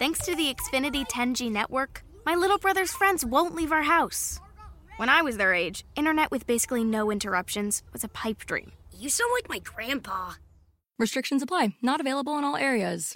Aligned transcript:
Thanks 0.00 0.24
to 0.24 0.34
the 0.34 0.54
Xfinity 0.54 1.06
10G 1.06 1.52
network, 1.52 2.02
my 2.24 2.34
little 2.34 2.56
brother's 2.56 2.90
friends 2.90 3.22
won't 3.22 3.54
leave 3.54 3.70
our 3.70 3.82
house. 3.82 4.40
When 4.96 5.10
I 5.10 5.20
was 5.20 5.36
their 5.36 5.52
age, 5.52 5.84
internet 5.94 6.30
with 6.30 6.46
basically 6.46 6.84
no 6.84 7.10
interruptions 7.10 7.82
was 7.92 8.02
a 8.02 8.08
pipe 8.08 8.46
dream. 8.46 8.72
You 8.98 9.10
sound 9.10 9.30
like 9.34 9.50
my 9.50 9.58
grandpa. 9.58 10.36
Restrictions 10.98 11.42
apply, 11.42 11.74
not 11.82 12.00
available 12.00 12.38
in 12.38 12.44
all 12.44 12.56
areas. 12.56 13.14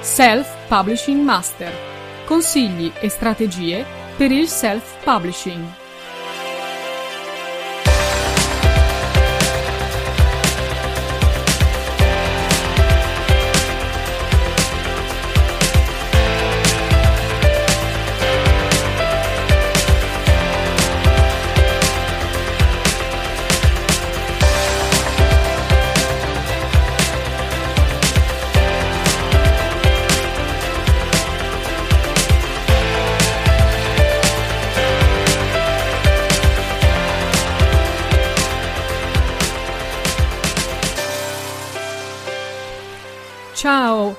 Self 0.00 0.48
Publishing 0.70 1.22
Master. 1.22 1.70
Consigli 2.24 2.90
e 3.02 3.10
strategie 3.10 3.84
per 4.16 4.32
il 4.32 4.48
self-publishing. 4.48 5.83
Ciao, 43.64 44.14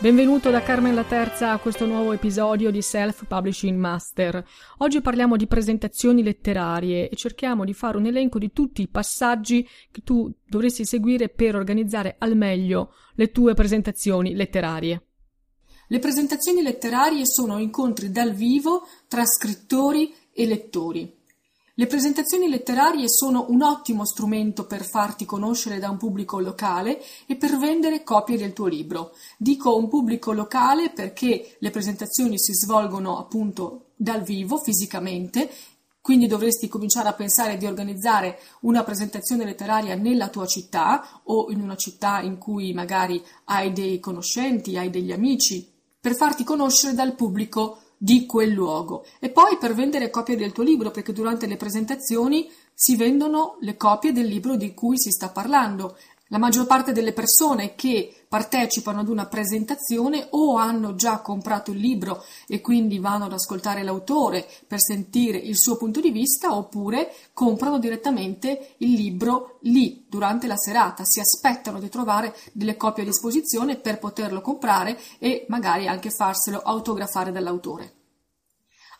benvenuto 0.00 0.50
da 0.50 0.60
Carmen 0.60 0.92
la 0.92 1.04
Terza 1.04 1.52
a 1.52 1.58
questo 1.58 1.86
nuovo 1.86 2.12
episodio 2.12 2.72
di 2.72 2.82
Self 2.82 3.26
Publishing 3.28 3.78
Master. 3.78 4.44
Oggi 4.78 5.00
parliamo 5.00 5.36
di 5.36 5.46
presentazioni 5.46 6.20
letterarie 6.24 7.08
e 7.08 7.14
cerchiamo 7.14 7.64
di 7.64 7.74
fare 7.74 7.96
un 7.96 8.06
elenco 8.06 8.40
di 8.40 8.50
tutti 8.52 8.82
i 8.82 8.88
passaggi 8.88 9.64
che 9.92 10.00
tu 10.02 10.28
dovresti 10.44 10.84
seguire 10.84 11.28
per 11.28 11.54
organizzare 11.54 12.16
al 12.18 12.36
meglio 12.36 12.92
le 13.14 13.30
tue 13.30 13.54
presentazioni 13.54 14.34
letterarie. 14.34 15.06
Le 15.86 15.98
presentazioni 16.00 16.60
letterarie 16.60 17.24
sono 17.24 17.58
incontri 17.58 18.10
dal 18.10 18.32
vivo 18.32 18.84
tra 19.06 19.24
scrittori 19.24 20.12
e 20.32 20.44
lettori. 20.44 21.17
Le 21.78 21.86
presentazioni 21.86 22.48
letterarie 22.48 23.08
sono 23.08 23.46
un 23.50 23.62
ottimo 23.62 24.04
strumento 24.04 24.66
per 24.66 24.82
farti 24.84 25.24
conoscere 25.24 25.78
da 25.78 25.88
un 25.88 25.96
pubblico 25.96 26.40
locale 26.40 27.00
e 27.24 27.36
per 27.36 27.56
vendere 27.56 28.02
copie 28.02 28.36
del 28.36 28.52
tuo 28.52 28.66
libro. 28.66 29.12
Dico 29.36 29.76
un 29.76 29.86
pubblico 29.86 30.32
locale 30.32 30.90
perché 30.90 31.54
le 31.56 31.70
presentazioni 31.70 32.36
si 32.36 32.52
svolgono 32.52 33.16
appunto 33.16 33.92
dal 33.94 34.22
vivo, 34.22 34.58
fisicamente, 34.58 35.48
quindi 36.00 36.26
dovresti 36.26 36.66
cominciare 36.66 37.10
a 37.10 37.14
pensare 37.14 37.56
di 37.56 37.66
organizzare 37.66 38.40
una 38.62 38.82
presentazione 38.82 39.44
letteraria 39.44 39.94
nella 39.94 40.30
tua 40.30 40.46
città 40.46 41.20
o 41.26 41.48
in 41.52 41.60
una 41.60 41.76
città 41.76 42.20
in 42.22 42.38
cui 42.38 42.72
magari 42.72 43.24
hai 43.44 43.72
dei 43.72 44.00
conoscenti, 44.00 44.76
hai 44.76 44.90
degli 44.90 45.12
amici, 45.12 45.72
per 46.00 46.16
farti 46.16 46.42
conoscere 46.42 46.94
dal 46.94 47.14
pubblico 47.14 47.82
di 47.98 48.24
quel 48.26 48.50
luogo 48.50 49.04
e 49.18 49.28
poi 49.28 49.58
per 49.58 49.74
vendere 49.74 50.08
copie 50.08 50.36
del 50.36 50.52
tuo 50.52 50.62
libro 50.62 50.92
perché 50.92 51.12
durante 51.12 51.46
le 51.46 51.56
presentazioni 51.56 52.48
si 52.72 52.94
vendono 52.94 53.56
le 53.60 53.76
copie 53.76 54.12
del 54.12 54.26
libro 54.26 54.54
di 54.54 54.72
cui 54.72 54.96
si 54.96 55.10
sta 55.10 55.30
parlando. 55.30 55.96
La 56.30 56.36
maggior 56.36 56.66
parte 56.66 56.92
delle 56.92 57.14
persone 57.14 57.74
che 57.74 58.26
partecipano 58.28 59.00
ad 59.00 59.08
una 59.08 59.24
presentazione 59.24 60.26
o 60.32 60.56
hanno 60.56 60.94
già 60.94 61.20
comprato 61.20 61.70
il 61.70 61.78
libro 61.78 62.22
e 62.46 62.60
quindi 62.60 62.98
vanno 62.98 63.24
ad 63.24 63.32
ascoltare 63.32 63.82
l'autore 63.82 64.46
per 64.66 64.78
sentire 64.78 65.38
il 65.38 65.56
suo 65.56 65.78
punto 65.78 66.00
di 66.00 66.10
vista 66.10 66.54
oppure 66.54 67.14
comprano 67.32 67.78
direttamente 67.78 68.74
il 68.78 68.92
libro 68.92 69.58
lì 69.62 70.04
durante 70.06 70.46
la 70.46 70.58
serata, 70.58 71.04
si 71.04 71.18
aspettano 71.18 71.80
di 71.80 71.88
trovare 71.88 72.36
delle 72.52 72.76
copie 72.76 73.04
a 73.04 73.06
disposizione 73.06 73.76
per 73.76 73.98
poterlo 73.98 74.42
comprare 74.42 74.98
e 75.18 75.46
magari 75.48 75.88
anche 75.88 76.10
farselo 76.10 76.58
autografare 76.58 77.32
dall'autore. 77.32 77.94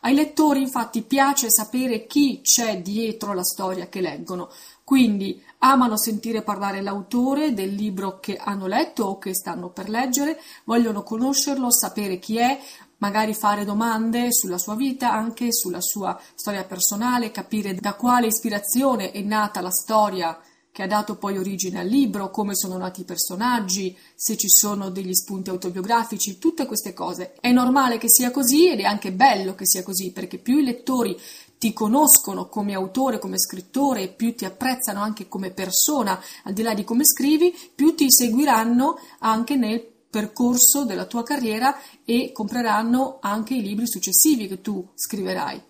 Ai 0.01 0.13
lettori 0.13 0.61
infatti 0.61 1.01
piace 1.01 1.51
sapere 1.51 2.05
chi 2.05 2.39
c'è 2.41 2.81
dietro 2.81 3.33
la 3.33 3.43
storia 3.43 3.89
che 3.89 3.99
leggono, 3.99 4.49
quindi 4.89 5.39
amano 5.59 5.97
sentire 5.97 6.41
parlare 6.41 6.81
l'autore 6.81 7.53
del 7.53 7.75
libro 7.75 8.19
che 8.19 8.37
hanno 8.37 8.65
letto 8.65 9.03
o 9.03 9.17
che 9.19 9.35
stanno 9.35 9.69
per 9.69 9.87
leggere, 9.87 10.41
vogliono 10.63 11.03
conoscerlo, 11.03 11.71
sapere 11.71 12.17
chi 12.17 12.37
è, 12.37 12.59
magari 12.97 13.35
fare 13.35 13.65
domande 13.65 14.33
sulla 14.33 14.57
sua 14.57 14.73
vita, 14.73 15.11
anche 15.11 15.53
sulla 15.53 15.79
sua 15.79 16.19
storia 16.33 16.63
personale, 16.63 17.29
capire 17.29 17.75
da 17.75 17.93
quale 17.93 18.25
ispirazione 18.25 19.11
è 19.11 19.21
nata 19.21 19.61
la 19.61 19.69
storia 19.69 20.35
che 20.71 20.81
ha 20.81 20.87
dato 20.87 21.17
poi 21.17 21.37
origine 21.37 21.81
al 21.81 21.87
libro, 21.87 22.31
come 22.31 22.55
sono 22.55 22.77
nati 22.77 23.01
i 23.01 23.05
personaggi, 23.05 23.95
se 24.15 24.37
ci 24.37 24.49
sono 24.49 24.89
degli 24.89 25.13
spunti 25.13 25.51
autobiografici, 25.51 26.39
tutte 26.39 26.65
queste 26.65 26.93
cose. 26.93 27.33
È 27.39 27.51
normale 27.51 27.99
che 27.99 28.09
sia 28.09 28.31
così 28.31 28.69
ed 28.69 28.79
è 28.79 28.85
anche 28.85 29.11
bello 29.11 29.53
che 29.53 29.67
sia 29.67 29.83
così, 29.83 30.11
perché 30.11 30.39
più 30.39 30.57
i 30.57 30.63
lettori 30.63 31.15
ti 31.59 31.73
conoscono 31.73 32.47
come 32.47 32.73
autore, 32.73 33.19
come 33.19 33.37
scrittore, 33.37 34.07
più 34.07 34.33
ti 34.33 34.45
apprezzano 34.45 35.01
anche 35.01 35.27
come 35.27 35.51
persona, 35.51 36.19
al 36.45 36.53
di 36.53 36.63
là 36.63 36.73
di 36.73 36.85
come 36.85 37.05
scrivi, 37.05 37.53
più 37.75 37.93
ti 37.93 38.09
seguiranno 38.09 38.97
anche 39.19 39.55
nel 39.57 39.85
percorso 40.09 40.85
della 40.85 41.05
tua 41.05 41.21
carriera 41.21 41.75
e 42.05 42.31
compreranno 42.31 43.17
anche 43.19 43.53
i 43.53 43.61
libri 43.61 43.87
successivi 43.87 44.47
che 44.47 44.61
tu 44.61 44.87
scriverai. 44.95 45.61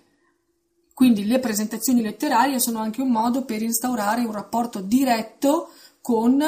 Quindi 0.93 1.25
le 1.25 1.39
presentazioni 1.39 2.01
letterarie 2.01 2.59
sono 2.59 2.79
anche 2.79 3.01
un 3.01 3.09
modo 3.09 3.43
per 3.43 3.61
instaurare 3.61 4.23
un 4.23 4.31
rapporto 4.31 4.81
diretto 4.81 5.71
con 6.01 6.41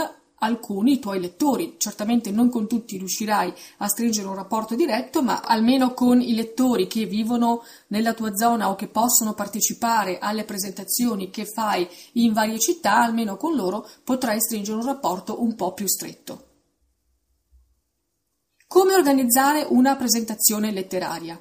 alcuni 0.44 1.00
tuoi 1.00 1.20
lettori. 1.20 1.76
Certamente 1.78 2.32
non 2.32 2.50
con 2.50 2.68
tutti 2.68 2.98
riuscirai 2.98 3.54
a 3.78 3.88
stringere 3.88 4.28
un 4.28 4.36
rapporto 4.36 4.76
diretto, 4.76 5.22
ma 5.22 5.42
almeno 5.42 5.94
con 5.94 6.22
i 6.22 6.34
lettori 6.34 6.88
che 6.88 7.06
vivono 7.06 7.64
nella 7.88 8.14
tua 8.14 8.36
zona 8.36 8.70
o 8.70 8.76
che 8.76 8.88
possono 8.88 9.34
partecipare 9.34 10.20
alle 10.20 10.44
presentazioni 10.44 11.30
che 11.30 11.46
fai 11.46 11.88
in 12.14 12.34
varie 12.34 12.60
città, 12.60 13.02
almeno 13.02 13.38
con 13.38 13.56
loro 13.56 13.88
potrai 14.04 14.40
stringere 14.40 14.78
un 14.78 14.86
rapporto 14.86 15.42
un 15.42 15.56
po' 15.56 15.74
più 15.74 15.88
stretto. 15.88 16.48
Come 18.68 18.96
organizzare 18.96 19.66
una 19.68 19.96
presentazione 19.96 20.72
letteraria? 20.72 21.40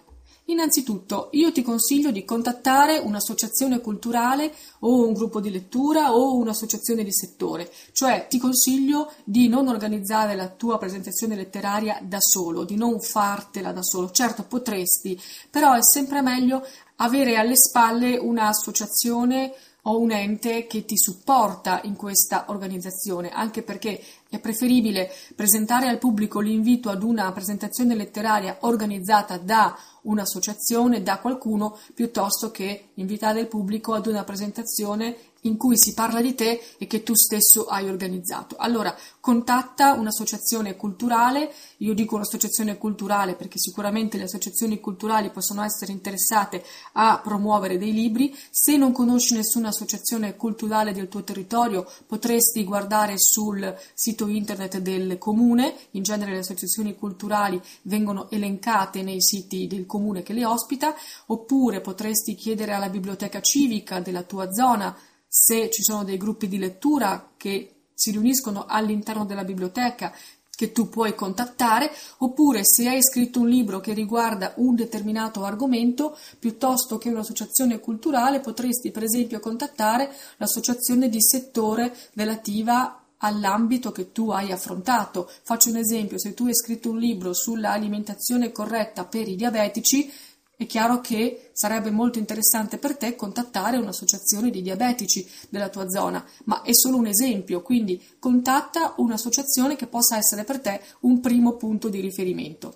Innanzitutto, 0.51 1.29
io 1.33 1.53
ti 1.53 1.63
consiglio 1.63 2.11
di 2.11 2.25
contattare 2.25 2.99
un'associazione 2.99 3.81
culturale 3.81 4.53
o 4.81 5.07
un 5.07 5.13
gruppo 5.13 5.41
di 5.41 5.49
lettura 5.49 6.13
o 6.13 6.35
un'associazione 6.35 7.05
di 7.05 7.13
settore, 7.13 7.71
cioè 7.93 8.27
ti 8.29 8.39
consiglio 8.39 9.13
di 9.23 9.47
non 9.47 9.69
organizzare 9.69 10.35
la 10.35 10.49
tua 10.49 10.77
presentazione 10.77 11.37
letteraria 11.37 12.01
da 12.03 12.19
solo, 12.19 12.65
di 12.65 12.75
non 12.75 13.01
fartela 13.01 13.71
da 13.71 13.83
solo. 13.85 14.11
Certo, 14.11 14.43
potresti, 14.43 15.19
però 15.49 15.75
è 15.75 15.85
sempre 15.85 16.21
meglio 16.21 16.67
avere 16.97 17.37
alle 17.37 17.57
spalle 17.57 18.17
un'associazione 18.17 19.55
o 19.83 19.99
un 19.99 20.11
ente 20.11 20.67
che 20.67 20.85
ti 20.85 20.99
supporta 20.99 21.81
in 21.85 21.95
questa 21.95 22.47
organizzazione, 22.49 23.31
anche 23.31 23.63
perché 23.63 24.03
è 24.31 24.39
preferibile 24.39 25.11
presentare 25.35 25.89
al 25.89 25.99
pubblico 25.99 26.39
l'invito 26.39 26.89
ad 26.89 27.03
una 27.03 27.33
presentazione 27.33 27.97
letteraria 27.97 28.59
organizzata 28.61 29.37
da 29.39 29.77
un'associazione, 30.03 31.03
da 31.03 31.19
qualcuno, 31.19 31.77
piuttosto 31.95 32.53
che 32.53 32.91
invitare 32.95 33.41
il 33.41 33.49
pubblico 33.49 33.93
ad 33.93 34.07
una 34.07 34.23
presentazione 34.23 35.17
in 35.43 35.57
cui 35.57 35.79
si 35.79 35.95
parla 35.95 36.21
di 36.21 36.35
te 36.35 36.61
e 36.79 36.87
che 36.87 37.03
tu 37.03 37.15
stesso 37.15 37.67
hai 37.67 37.89
organizzato. 37.89 38.57
Allora, 38.59 38.97
contatta 39.21 39.93
un'associazione 39.93 40.77
culturale, 40.77 41.53
io 41.79 41.95
dico 41.95 42.17
un'associazione 42.17 42.77
culturale 42.79 43.35
perché 43.35 43.59
sicuramente 43.59 44.17
le 44.17 44.25
associazioni 44.25 44.81
culturali 44.81 45.31
possono 45.31 45.63
essere 45.63 45.93
interessate 45.93 46.65
a 46.93 47.21
promuovere 47.23 47.79
dei 47.79 47.93
libri, 47.93 48.37
se 48.51 48.77
non 48.77 48.93
conosci 48.93 49.35
nessuna 49.35 49.69
associazione 49.69 50.37
culturale 50.37 50.93
del 50.93 51.09
tuo 51.09 51.23
territorio 51.23 51.89
potresti 52.07 52.65
guardare 52.65 53.15
sul 53.19 53.77
sito 53.95 54.27
internet 54.27 54.79
del 54.79 55.19
comune, 55.19 55.75
in 55.93 56.03
genere 56.03 56.33
le 56.33 56.39
associazioni 56.39 56.97
culturali 56.97 57.61
vengono 57.83 58.31
elencate 58.31 59.03
nei 59.03 59.21
siti 59.23 59.67
del 59.67 59.87
comune 59.87 60.23
che 60.23 60.33
le 60.33 60.45
ospita, 60.45 60.95
oppure 61.27 61.81
potresti 61.81 62.35
chiedere 62.35 62.73
alla 62.73 62.89
biblioteca 62.89 63.41
civica 63.41 64.01
della 64.01 64.23
tua 64.23 64.53
zona 64.53 64.97
se 65.33 65.71
ci 65.71 65.85
sono 65.85 66.03
dei 66.03 66.17
gruppi 66.17 66.49
di 66.49 66.59
lettura 66.59 67.31
che 67.37 67.75
si 67.95 68.11
riuniscono 68.11 68.65
all'interno 68.67 69.25
della 69.25 69.45
biblioteca 69.45 70.13
che 70.57 70.73
tu 70.73 70.89
puoi 70.89 71.15
contattare, 71.15 71.91
oppure 72.19 72.63
se 72.65 72.89
hai 72.89 73.01
scritto 73.01 73.41
un 73.41 73.49
libro 73.49 73.79
che 73.81 73.95
riguarda 73.95 74.55
un 74.57 74.75
determinato 74.75 75.45
argomento, 75.45 76.19
piuttosto 76.39 76.99
che 76.99 77.09
un'associazione 77.11 77.79
culturale, 77.79 78.41
potresti 78.41 78.91
per 78.91 79.05
esempio 79.05 79.39
contattare 79.41 80.13
l'associazione 80.37 81.09
di 81.09 81.23
settore 81.23 81.97
relativa 82.15 83.05
all'ambito 83.19 83.93
che 83.93 84.13
tu 84.13 84.31
hai 84.31 84.53
affrontato. 84.53 85.31
Faccio 85.43 85.71
un 85.71 85.77
esempio, 85.77 86.19
se 86.19 86.35
tu 86.35 86.47
hai 86.47 86.55
scritto 86.55 86.91
un 86.91 86.99
libro 86.99 87.33
sull'alimentazione 87.33 88.53
corretta 88.53 89.05
per 89.05 89.29
i 89.29 89.37
diabetici, 89.37 90.13
è 90.61 90.67
chiaro 90.67 91.01
che 91.01 91.53
sarebbe 91.55 91.91
molto 91.91 92.19
interessante 92.19 92.77
per 92.77 92.95
te 92.99 93.17
contattare 93.17 93.79
un'associazione 93.79 94.51
di 94.51 94.61
diabetici 94.61 95.27
della 95.49 95.71
tua 95.71 95.89
zona, 95.89 96.23
ma 96.45 96.61
è 96.61 96.75
solo 96.75 96.99
un 96.99 97.07
esempio, 97.07 97.63
quindi 97.63 97.99
contatta 98.19 98.93
un'associazione 98.99 99.75
che 99.75 99.87
possa 99.87 100.19
essere 100.19 100.45
per 100.45 100.61
te 100.61 100.83
un 101.01 101.19
primo 101.21 101.57
punto 101.57 101.89
di 101.89 102.01
riferimento. 102.01 102.75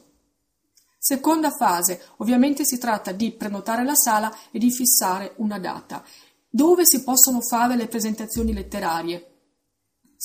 Seconda 0.99 1.51
fase, 1.51 2.01
ovviamente 2.17 2.65
si 2.65 2.79
tratta 2.79 3.13
di 3.13 3.33
prenotare 3.33 3.85
la 3.85 3.95
sala 3.95 4.35
e 4.51 4.59
di 4.59 4.71
fissare 4.71 5.35
una 5.37 5.59
data. 5.59 6.03
Dove 6.49 6.87
si 6.87 7.03
possono 7.03 7.43
fare 7.43 7.77
le 7.77 7.87
presentazioni 7.87 8.55
letterarie? 8.55 9.34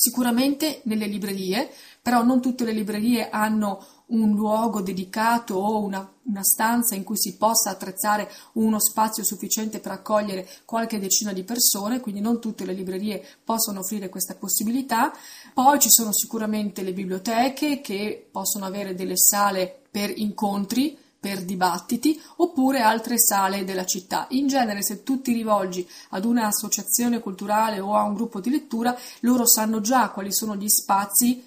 Sicuramente 0.01 0.79
nelle 0.85 1.07
librerie, 1.07 1.69
però 2.01 2.23
non 2.23 2.39
tutte 2.39 2.63
le 2.63 2.71
librerie 2.71 3.29
hanno 3.29 3.85
un 4.11 4.33
luogo 4.33 4.81
dedicato 4.81 5.55
o 5.55 5.83
una, 5.83 6.09
una, 6.23 6.41
stanza 6.41 6.95
in 6.95 7.03
cui 7.03 7.17
si 7.17 7.35
possa 7.35 7.71
attrezzare 7.71 8.31
uno 8.53 8.79
spazio 8.79 9.25
sufficiente 9.25 9.81
per 9.81 9.91
accogliere 9.91 10.47
qualche 10.63 11.01
decina 11.01 11.33
di 11.33 11.43
persone, 11.43 11.99
quindi 11.99 12.21
non 12.21 12.39
tutte 12.39 12.63
le 12.63 12.71
librerie 12.71 13.21
possono 13.43 13.79
offrire 13.79 14.07
questa 14.07 14.35
possibilità. 14.35 15.11
Poi 15.53 15.79
ci 15.79 15.89
sono 15.89 16.13
sicuramente 16.13 16.81
le 16.81 16.93
biblioteche 16.93 17.81
che 17.81 18.25
possono 18.31 18.63
avere 18.63 18.95
delle 18.95 19.17
sale 19.17 19.81
per 19.91 20.17
incontri, 20.17 20.97
per 21.19 21.43
dibattiti 21.43 22.19
oppure 22.37 22.79
altre 22.79 23.19
sale 23.19 23.65
della 23.65 23.85
città. 23.85 24.27
In 24.29 24.47
genere 24.47 24.81
se 24.81 25.03
tu 25.03 25.21
ti 25.21 25.33
rivolgi 25.33 25.87
ad 26.09 26.25
un'associazione 26.25 27.19
culturale 27.19 27.79
o 27.79 27.95
a 27.95 28.03
un 28.03 28.13
gruppo 28.13 28.39
di 28.39 28.49
lettura, 28.49 28.97
loro 29.21 29.45
sanno 29.45 29.81
già 29.81 30.09
quali 30.09 30.31
sono 30.31 30.55
gli 30.55 30.69
spazi 30.69 31.43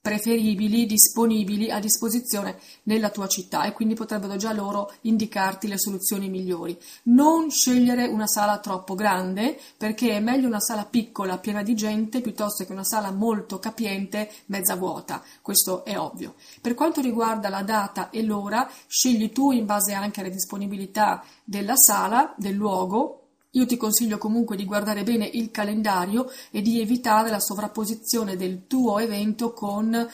preferibili, 0.00 0.86
disponibili 0.86 1.70
a 1.70 1.80
disposizione 1.80 2.58
nella 2.84 3.10
tua 3.10 3.26
città 3.26 3.64
e 3.64 3.72
quindi 3.72 3.94
potrebbero 3.94 4.36
già 4.36 4.52
loro 4.52 4.92
indicarti 5.02 5.68
le 5.68 5.78
soluzioni 5.78 6.28
migliori. 6.28 6.78
Non 7.04 7.50
scegliere 7.50 8.06
una 8.06 8.26
sala 8.26 8.58
troppo 8.58 8.94
grande 8.94 9.58
perché 9.76 10.12
è 10.12 10.20
meglio 10.20 10.46
una 10.46 10.60
sala 10.60 10.84
piccola 10.84 11.38
piena 11.38 11.62
di 11.62 11.74
gente 11.74 12.20
piuttosto 12.20 12.64
che 12.64 12.72
una 12.72 12.84
sala 12.84 13.10
molto 13.10 13.58
capiente 13.58 14.30
mezza 14.46 14.76
vuota, 14.76 15.22
questo 15.42 15.84
è 15.84 15.98
ovvio. 15.98 16.34
Per 16.60 16.74
quanto 16.74 17.00
riguarda 17.00 17.48
la 17.48 17.62
data 17.62 18.10
e 18.10 18.22
l'ora, 18.22 18.70
scegli 18.86 19.32
tu 19.32 19.50
in 19.50 19.66
base 19.66 19.92
anche 19.92 20.20
alle 20.20 20.30
disponibilità 20.30 21.22
della 21.44 21.76
sala, 21.76 22.34
del 22.36 22.54
luogo 22.54 23.17
io 23.52 23.64
ti 23.66 23.76
consiglio 23.76 24.18
comunque 24.18 24.56
di 24.56 24.64
guardare 24.64 25.02
bene 25.04 25.26
il 25.32 25.50
calendario 25.50 26.30
e 26.50 26.60
di 26.60 26.80
evitare 26.80 27.30
la 27.30 27.40
sovrapposizione 27.40 28.36
del 28.36 28.66
tuo 28.66 28.98
evento 28.98 29.52
con 29.52 30.06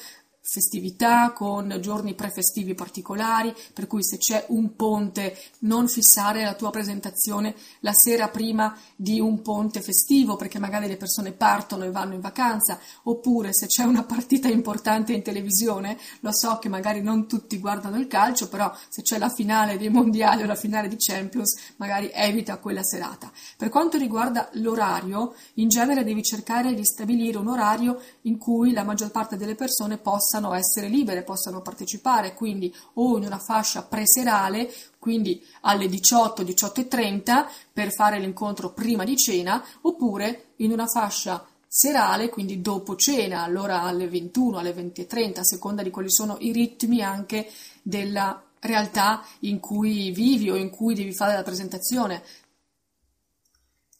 festività, 0.47 1.33
con 1.33 1.79
giorni 1.81 2.15
prefestivi 2.15 2.75
particolari, 2.75 3.53
per 3.73 3.87
cui 3.87 4.05
se 4.05 4.19
c'è 4.19 4.45
un 4.49 4.77
ponte 4.77 5.37
non 5.61 5.89
fissare 5.89 6.45
la 6.45 6.55
tua 6.55 6.71
presentazione 6.71 7.55
la 7.81 7.93
sera 7.95 8.29
prima 8.29 8.77
di 8.95 9.19
un 9.21 9.41
ponte 9.41 9.81
festivo, 9.81 10.37
perché 10.37 10.59
magari 10.59 10.87
le 10.87 10.99
persone 10.99 11.33
partono 11.33 11.85
e 11.85 11.91
vanno 11.91 12.13
in 12.13 12.21
vacanza, 12.21 12.79
oppure 13.05 13.55
se 13.55 13.67
c'è 13.67 13.85
una 13.85 14.05
partita 14.05 14.49
importante 14.49 15.15
in 15.15 15.23
televisione, 15.23 15.99
lo 16.21 16.31
so 16.33 16.59
che 16.59 16.69
magari 16.69 17.01
non 17.01 17.27
tutti 17.27 17.59
guardano 17.59 17.99
il 17.99 18.07
calcio, 18.07 18.49
però 18.49 18.71
se 18.89 19.01
c'è 19.01 19.17
la 19.17 19.31
finale 19.31 19.79
dei 19.79 19.89
mondiali 19.89 20.43
o 20.43 20.47
la 20.47 20.55
finale 20.55 20.89
di 20.89 20.97
Champions, 20.99 21.73
magari 21.77 22.11
evita 22.13 22.59
quella 22.59 22.83
serata. 22.83 23.33
Per 23.57 23.71
quanto 23.71 23.97
riguarda 23.97 24.51
l'orario, 24.53 25.35
in 25.55 25.69
genere 25.69 26.05
devi 26.05 26.23
cercare 26.23 26.75
di 26.75 26.85
stabilire 26.85 27.39
un 27.39 27.49
orario 27.49 28.01
in 28.23 28.37
cui 28.37 28.73
la 28.73 28.85
maggior 28.85 29.11
parte 29.11 29.37
delle 29.37 29.55
persone 29.55 29.97
possa 29.97 30.34
possano 30.35 30.55
essere 30.55 30.89
libere, 30.89 31.23
possano 31.23 31.61
partecipare, 31.61 32.35
quindi 32.35 32.75
o 32.95 33.17
in 33.17 33.25
una 33.25 33.39
fascia 33.39 33.83
preserale, 33.83 34.73
quindi 34.99 35.41
alle 35.61 35.89
18, 35.89 36.43
18.30 36.43 37.47
per 37.73 37.93
fare 37.93 38.19
l'incontro 38.19 38.73
prima 38.73 39.05
di 39.05 39.17
cena, 39.17 39.65
oppure 39.83 40.47
in 40.57 40.73
una 40.73 40.87
fascia 40.87 41.47
serale, 41.69 42.31
quindi 42.31 42.61
dopo 42.61 42.97
cena, 42.97 43.45
allora 43.45 43.83
alle 43.83 44.09
21, 44.09 44.59
alle 44.59 44.75
20.30, 44.75 45.39
a 45.39 45.45
seconda 45.45 45.83
di 45.83 45.91
quali 45.91 46.11
sono 46.11 46.37
i 46.41 46.51
ritmi 46.51 47.01
anche 47.01 47.49
della 47.83 48.43
realtà 48.61 49.25
in 49.41 49.61
cui 49.61 50.11
vivi 50.11 50.51
o 50.51 50.57
in 50.57 50.71
cui 50.71 50.95
devi 50.95 51.13
fare 51.13 51.35
la 51.35 51.43
presentazione. 51.45 52.23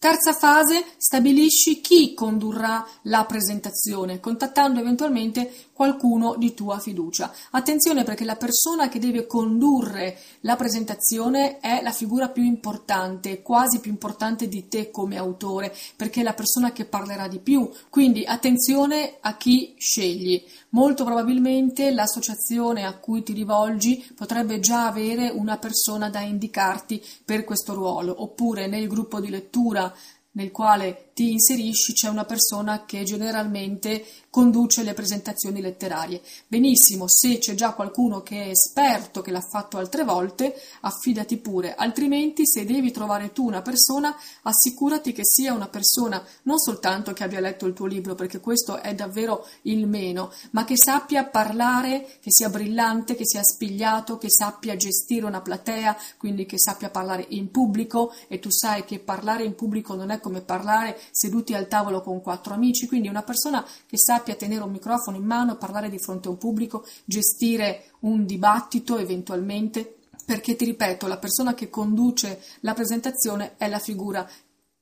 Terza 0.05 0.35
fase, 0.35 0.85
stabilisci 0.99 1.81
chi 1.81 2.13
condurrà 2.13 2.87
la 3.05 3.25
presentazione, 3.25 4.21
contattando 4.21 4.79
eventualmente 4.79 5.51
qualcuno 5.75 6.37
di 6.37 6.55
tua 6.55 6.79
fiducia. 6.79 7.35
Attenzione 7.51 8.05
perché 8.05 8.25
la 8.25 8.37
persona 8.37 8.89
che 8.89 8.99
deve 8.99 9.27
condurre 9.27 10.17
la 10.41 10.57
presentazione 10.57 11.59
è 11.59 11.83
la 11.83 11.91
figura 11.91 12.29
più 12.29 12.45
importante, 12.45 13.43
quasi 13.43 13.81
più 13.81 13.91
importante 13.91 14.49
di 14.49 14.69
te 14.69 14.91
come 14.91 15.19
autore, 15.19 15.75
perché 15.97 16.21
è 16.21 16.23
la 16.25 16.33
persona 16.33 16.73
che 16.73 16.85
parlerà 16.85 17.29
di 17.29 17.41
più. 17.41 17.69
Quindi 17.91 18.25
attenzione 18.25 19.17
a 19.21 19.37
chi 19.37 19.75
scegli. 19.77 20.43
Molto 20.71 21.05
probabilmente 21.05 21.91
l'associazione 21.91 22.85
a 22.85 22.97
cui 22.97 23.23
ti 23.23 23.33
rivolgi 23.33 24.05
potrebbe 24.15 24.61
già 24.61 24.87
avere 24.87 25.29
una 25.29 25.59
persona 25.59 26.09
da 26.09 26.21
indicarti 26.21 27.03
per 27.25 27.45
questo 27.45 27.75
ruolo, 27.75 28.23
oppure 28.23 28.67
nel 28.69 28.87
gruppo 28.87 29.21
di 29.21 29.29
lettura 29.29 29.93
nel 30.35 30.51
quale 30.51 31.11
ti 31.15 31.33
inserisci 31.33 31.93
c'è 31.93 32.09
una 32.09 32.25
persona 32.25 32.85
che 32.85 33.05
generalmente 33.05 34.05
conduce 34.35 34.83
le 34.83 34.95
presentazioni 34.95 35.61
letterarie. 35.61 36.21
Benissimo, 36.49 37.07
se 37.07 37.39
c'è 37.39 37.55
già 37.55 37.73
qualcuno 37.73 38.21
che 38.25 38.47
è 38.47 38.49
esperto, 38.49 39.23
che 39.23 39.31
l'ha 39.31 39.41
fatto 39.41 39.79
altre 39.79 40.03
volte, 40.03 40.61
affidati 40.81 41.37
pure, 41.37 41.77
altrimenti 41.77 42.45
se 42.45 42.65
devi 42.65 42.91
trovare 42.91 43.31
tu 43.31 43.47
una 43.47 43.63
persona, 43.63 44.13
assicurati 44.43 45.13
che 45.13 45.25
sia 45.25 45.53
una 45.53 45.69
persona 45.69 46.21
non 46.43 46.59
soltanto 46.59 47.13
che 47.13 47.23
abbia 47.23 47.39
letto 47.39 47.67
il 47.67 47.75
tuo 47.75 47.87
libro, 47.87 48.17
perché 48.17 48.41
questo 48.41 48.83
è 48.83 48.93
davvero 48.93 49.47
il 49.63 49.87
meno, 49.87 50.33
ma 50.51 50.65
che 50.65 50.77
sappia 50.77 51.25
parlare, 51.27 52.19
che 52.21 52.33
sia 52.33 52.51
brillante, 52.51 53.15
che 53.15 53.25
sia 53.25 53.45
spigliato, 53.45 54.19
che 54.19 54.33
sappia 54.33 54.75
gestire 54.75 55.27
una 55.27 55.43
platea, 55.43 55.97
quindi 56.19 56.45
che 56.45 56.59
sappia 56.59 56.91
parlare 56.91 57.25
in 57.29 57.53
pubblico 57.53 58.13
e 58.27 58.41
tu 58.41 58.51
sai 58.51 58.85
che 58.85 58.99
parlare 58.99 59.45
in 59.45 59.55
pubblico 59.55 59.95
non 59.95 60.11
è 60.11 60.19
come 60.19 60.41
parlare 60.41 60.99
seduti 61.13 61.55
al 61.55 61.69
tavolo 61.69 62.03
con 62.03 62.21
quattro 62.21 62.53
amici, 62.53 62.89
quindi 62.89 63.07
una 63.07 63.23
persona 63.23 63.65
che 63.87 63.97
sappia 63.97 64.23
tenere 64.33 64.65
un 64.65 64.71
microfono 64.71 65.19
in 65.19 65.25
mano, 65.25 65.57
parlare 65.57 65.91
di 65.91 65.99
fronte 65.99 66.29
a 66.29 66.31
un 66.31 66.39
pubblico, 66.39 66.87
gestire 67.05 67.91
un 68.01 68.25
dibattito 68.25 68.97
eventualmente, 68.97 69.99
perché 70.25 70.57
ti 70.57 70.65
ripeto, 70.65 71.07
la 71.07 71.19
persona 71.19 71.53
che 71.53 71.69
conduce 71.69 72.43
la 72.61 72.73
presentazione 72.73 73.57
è 73.59 73.69
la 73.69 73.79
figura 73.79 74.27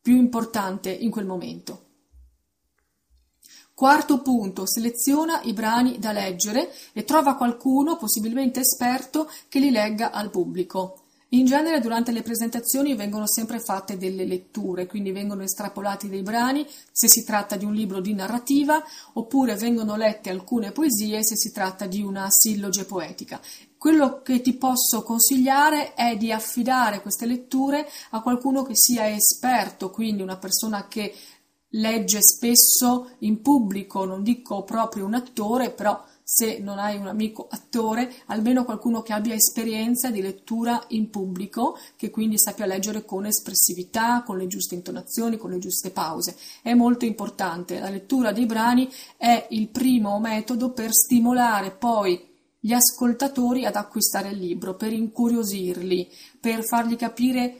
più 0.00 0.16
importante 0.16 0.90
in 0.90 1.10
quel 1.10 1.26
momento. 1.26 1.90
Quarto 3.74 4.22
punto, 4.22 4.64
seleziona 4.64 5.40
i 5.42 5.52
brani 5.52 5.98
da 5.98 6.12
leggere 6.12 6.72
e 6.92 7.04
trova 7.04 7.34
qualcuno, 7.34 7.96
possibilmente 7.96 8.60
esperto, 8.60 9.28
che 9.48 9.58
li 9.58 9.70
legga 9.70 10.12
al 10.12 10.30
pubblico. 10.30 11.01
In 11.34 11.46
genere 11.46 11.80
durante 11.80 12.12
le 12.12 12.20
presentazioni 12.20 12.94
vengono 12.94 13.26
sempre 13.26 13.58
fatte 13.58 13.96
delle 13.96 14.26
letture, 14.26 14.86
quindi 14.86 15.12
vengono 15.12 15.42
estrapolati 15.42 16.10
dei 16.10 16.20
brani 16.20 16.66
se 16.90 17.08
si 17.08 17.24
tratta 17.24 17.56
di 17.56 17.64
un 17.64 17.72
libro 17.72 18.02
di 18.02 18.12
narrativa, 18.12 18.82
oppure 19.14 19.56
vengono 19.56 19.96
lette 19.96 20.28
alcune 20.28 20.72
poesie 20.72 21.24
se 21.24 21.36
si 21.36 21.50
tratta 21.50 21.86
di 21.86 22.02
una 22.02 22.28
silloge 22.28 22.84
poetica. 22.84 23.40
Quello 23.78 24.20
che 24.20 24.42
ti 24.42 24.52
posso 24.52 25.02
consigliare 25.02 25.94
è 25.94 26.18
di 26.18 26.30
affidare 26.30 27.00
queste 27.00 27.24
letture 27.24 27.88
a 28.10 28.20
qualcuno 28.20 28.62
che 28.62 28.76
sia 28.76 29.08
esperto, 29.08 29.90
quindi 29.90 30.20
una 30.20 30.36
persona 30.36 30.86
che 30.86 31.14
legge 31.70 32.20
spesso 32.20 33.12
in 33.20 33.40
pubblico, 33.40 34.04
non 34.04 34.22
dico 34.22 34.64
proprio 34.64 35.06
un 35.06 35.14
attore, 35.14 35.70
però 35.70 35.98
se 36.24 36.58
non 36.58 36.78
hai 36.78 36.96
un 36.96 37.06
amico 37.06 37.46
attore, 37.50 38.12
almeno 38.26 38.64
qualcuno 38.64 39.02
che 39.02 39.12
abbia 39.12 39.34
esperienza 39.34 40.10
di 40.10 40.22
lettura 40.22 40.84
in 40.88 41.10
pubblico, 41.10 41.76
che 41.96 42.10
quindi 42.10 42.38
sappia 42.38 42.66
leggere 42.66 43.04
con 43.04 43.26
espressività, 43.26 44.22
con 44.22 44.38
le 44.38 44.46
giuste 44.46 44.74
intonazioni, 44.74 45.36
con 45.36 45.50
le 45.50 45.58
giuste 45.58 45.90
pause. 45.90 46.36
È 46.62 46.74
molto 46.74 47.04
importante. 47.04 47.78
La 47.78 47.90
lettura 47.90 48.32
dei 48.32 48.46
brani 48.46 48.88
è 49.16 49.46
il 49.50 49.68
primo 49.68 50.18
metodo 50.20 50.72
per 50.72 50.92
stimolare 50.92 51.70
poi 51.70 52.30
gli 52.58 52.72
ascoltatori 52.72 53.64
ad 53.64 53.74
acquistare 53.74 54.30
il 54.30 54.38
libro, 54.38 54.76
per 54.76 54.92
incuriosirli, 54.92 56.08
per 56.40 56.64
fargli 56.64 56.94
capire 56.94 57.56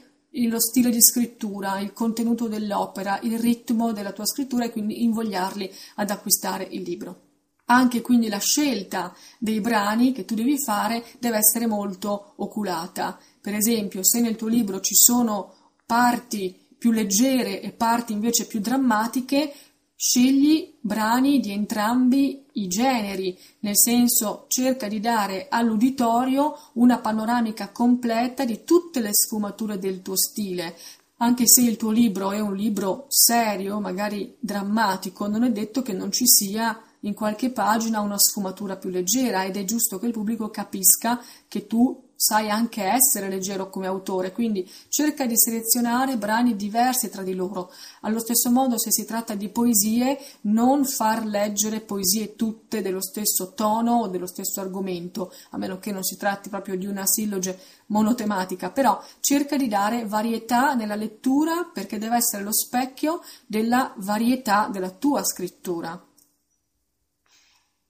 lo 0.47 0.59
stile 0.59 0.89
di 0.89 1.01
scrittura, 1.01 1.79
il 1.79 1.93
contenuto 1.93 2.47
dell'opera, 2.47 3.19
il 3.21 3.37
ritmo 3.37 3.91
della 3.91 4.13
tua 4.13 4.25
scrittura 4.25 4.65
e 4.65 4.71
quindi 4.71 5.03
invogliarli 5.03 5.69
ad 5.95 6.09
acquistare 6.09 6.67
il 6.71 6.81
libro. 6.81 7.32
Anche 7.65 8.01
quindi 8.01 8.27
la 8.27 8.39
scelta 8.39 9.15
dei 9.39 9.61
brani 9.61 10.11
che 10.11 10.25
tu 10.25 10.35
devi 10.35 10.61
fare 10.61 11.03
deve 11.19 11.37
essere 11.37 11.65
molto 11.65 12.33
oculata. 12.37 13.17
Per 13.41 13.53
esempio, 13.53 14.03
se 14.03 14.19
nel 14.19 14.35
tuo 14.35 14.47
libro 14.47 14.81
ci 14.81 14.95
sono 14.95 15.53
parti 15.85 16.59
più 16.77 16.91
leggere 16.91 17.61
e 17.61 17.71
parti 17.71 18.11
invece 18.11 18.45
più 18.45 18.59
drammatiche, 18.59 19.53
scegli 19.95 20.75
brani 20.81 21.39
di 21.39 21.51
entrambi 21.51 22.45
i 22.53 22.67
generi, 22.67 23.39
nel 23.59 23.77
senso 23.77 24.45
cerca 24.49 24.89
di 24.89 24.99
dare 24.99 25.47
all'uditorio 25.49 26.57
una 26.73 26.97
panoramica 26.97 27.69
completa 27.69 28.43
di 28.43 28.65
tutte 28.65 28.99
le 28.99 29.11
sfumature 29.13 29.79
del 29.79 30.01
tuo 30.01 30.17
stile, 30.17 30.75
anche 31.17 31.47
se 31.47 31.61
il 31.61 31.77
tuo 31.77 31.91
libro 31.91 32.31
è 32.31 32.41
un 32.41 32.53
libro 32.53 33.05
serio, 33.07 33.79
magari 33.79 34.35
drammatico, 34.39 35.27
non 35.27 35.43
è 35.43 35.51
detto 35.51 35.81
che 35.81 35.93
non 35.93 36.11
ci 36.11 36.27
sia 36.27 36.77
in 37.05 37.13
qualche 37.13 37.51
pagina 37.51 38.01
una 38.01 38.19
sfumatura 38.19 38.75
più 38.75 38.89
leggera 38.89 39.43
ed 39.45 39.57
è 39.57 39.63
giusto 39.63 39.99
che 39.99 40.07
il 40.07 40.11
pubblico 40.11 40.49
capisca 40.49 41.21
che 41.47 41.67
tu 41.67 42.11
sai 42.15 42.49
anche 42.49 42.83
essere 42.83 43.27
leggero 43.27 43.69
come 43.69 43.85
autore, 43.85 44.31
quindi 44.31 44.69
cerca 44.87 45.25
di 45.25 45.37
selezionare 45.37 46.15
brani 46.15 46.55
diversi 46.55 47.09
tra 47.09 47.21
di 47.21 47.33
loro. 47.33 47.69
Allo 48.01 48.19
stesso 48.19 48.49
modo, 48.49 48.79
se 48.79 48.91
si 48.93 49.03
tratta 49.03 49.35
di 49.35 49.49
poesie, 49.49 50.17
non 50.41 50.85
far 50.85 51.25
leggere 51.25 51.81
poesie 51.81 52.35
tutte 52.35 52.81
dello 52.81 53.01
stesso 53.01 53.53
tono 53.53 54.03
o 54.03 54.07
dello 54.07 54.27
stesso 54.27 54.61
argomento, 54.61 55.33
a 55.49 55.57
meno 55.57 55.79
che 55.79 55.91
non 55.91 56.03
si 56.03 56.15
tratti 56.15 56.47
proprio 56.47 56.77
di 56.77 56.85
una 56.85 57.05
silloge 57.05 57.59
monotematica, 57.87 58.71
però 58.71 59.03
cerca 59.19 59.57
di 59.57 59.67
dare 59.67 60.05
varietà 60.05 60.75
nella 60.75 60.95
lettura 60.95 61.69
perché 61.73 61.97
deve 61.97 62.15
essere 62.15 62.43
lo 62.43 62.53
specchio 62.53 63.21
della 63.45 63.93
varietà 63.97 64.69
della 64.71 64.91
tua 64.91 65.25
scrittura. 65.25 66.01